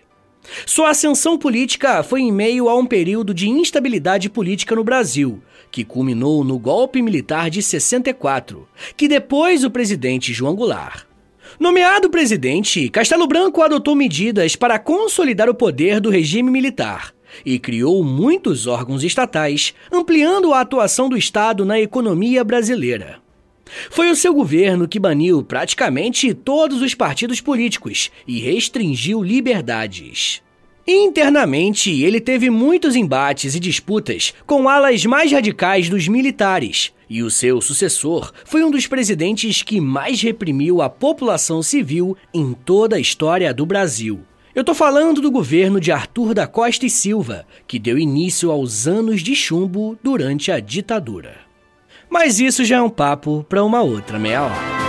Sua 0.65 0.89
ascensão 0.89 1.37
política 1.37 2.01
foi 2.01 2.21
em 2.21 2.31
meio 2.31 2.69
a 2.69 2.75
um 2.75 2.85
período 2.85 3.33
de 3.33 3.47
instabilidade 3.47 4.29
política 4.29 4.75
no 4.75 4.83
Brasil, 4.83 5.41
que 5.69 5.83
culminou 5.83 6.43
no 6.43 6.57
golpe 6.57 7.01
militar 7.01 7.49
de 7.49 7.61
64, 7.61 8.67
que 8.97 9.07
depois 9.07 9.63
o 9.63 9.69
presidente 9.69 10.33
João 10.33 10.55
Goulart. 10.55 11.05
Nomeado 11.59 12.09
presidente, 12.09 12.89
Castelo 12.89 13.27
Branco 13.27 13.61
adotou 13.61 13.95
medidas 13.95 14.55
para 14.55 14.79
consolidar 14.79 15.49
o 15.49 15.53
poder 15.53 15.99
do 15.99 16.09
regime 16.09 16.49
militar 16.49 17.13
e 17.45 17.59
criou 17.59 18.03
muitos 18.03 18.67
órgãos 18.67 19.03
estatais, 19.03 19.73
ampliando 19.91 20.53
a 20.53 20.61
atuação 20.61 21.09
do 21.09 21.17
Estado 21.17 21.65
na 21.65 21.79
economia 21.79 22.43
brasileira. 22.43 23.19
Foi 23.89 24.09
o 24.09 24.15
seu 24.15 24.33
governo 24.33 24.87
que 24.87 24.99
baniu 24.99 25.43
praticamente 25.43 26.33
todos 26.33 26.81
os 26.81 26.93
partidos 26.93 27.39
políticos 27.39 28.11
e 28.27 28.39
restringiu 28.39 29.23
liberdades. 29.23 30.41
Internamente, 30.87 31.91
ele 32.01 32.19
teve 32.19 32.49
muitos 32.49 32.95
embates 32.95 33.53
e 33.53 33.59
disputas 33.59 34.33
com 34.47 34.67
alas 34.67 35.05
mais 35.05 35.31
radicais 35.31 35.87
dos 35.87 36.07
militares, 36.07 36.91
e 37.07 37.21
o 37.21 37.29
seu 37.29 37.61
sucessor 37.61 38.31
foi 38.43 38.63
um 38.63 38.71
dos 38.71 38.87
presidentes 38.87 39.61
que 39.61 39.79
mais 39.79 40.21
reprimiu 40.21 40.81
a 40.81 40.89
população 40.89 41.61
civil 41.61 42.17
em 42.33 42.53
toda 42.53 42.95
a 42.95 42.99
história 42.99 43.53
do 43.53 43.65
Brasil. 43.65 44.21
Eu 44.59 44.63
tô 44.65 44.75
falando 44.75 45.21
do 45.21 45.31
governo 45.31 45.79
de 45.79 45.89
Arthur 45.89 46.33
da 46.33 46.45
Costa 46.45 46.85
e 46.85 46.89
Silva, 46.89 47.45
que 47.65 47.79
deu 47.79 47.97
início 47.97 48.51
aos 48.51 48.87
anos 48.87 49.21
de 49.21 49.33
chumbo 49.33 49.97
durante 50.03 50.51
a 50.51 50.59
ditadura. 50.59 51.37
Mas 52.09 52.41
isso 52.41 52.65
já 52.65 52.75
é 52.75 52.81
um 52.81 52.89
papo 52.89 53.45
para 53.47 53.63
uma 53.63 53.81
outra 53.81 54.19
meia 54.19 54.43
hora. 54.43 54.88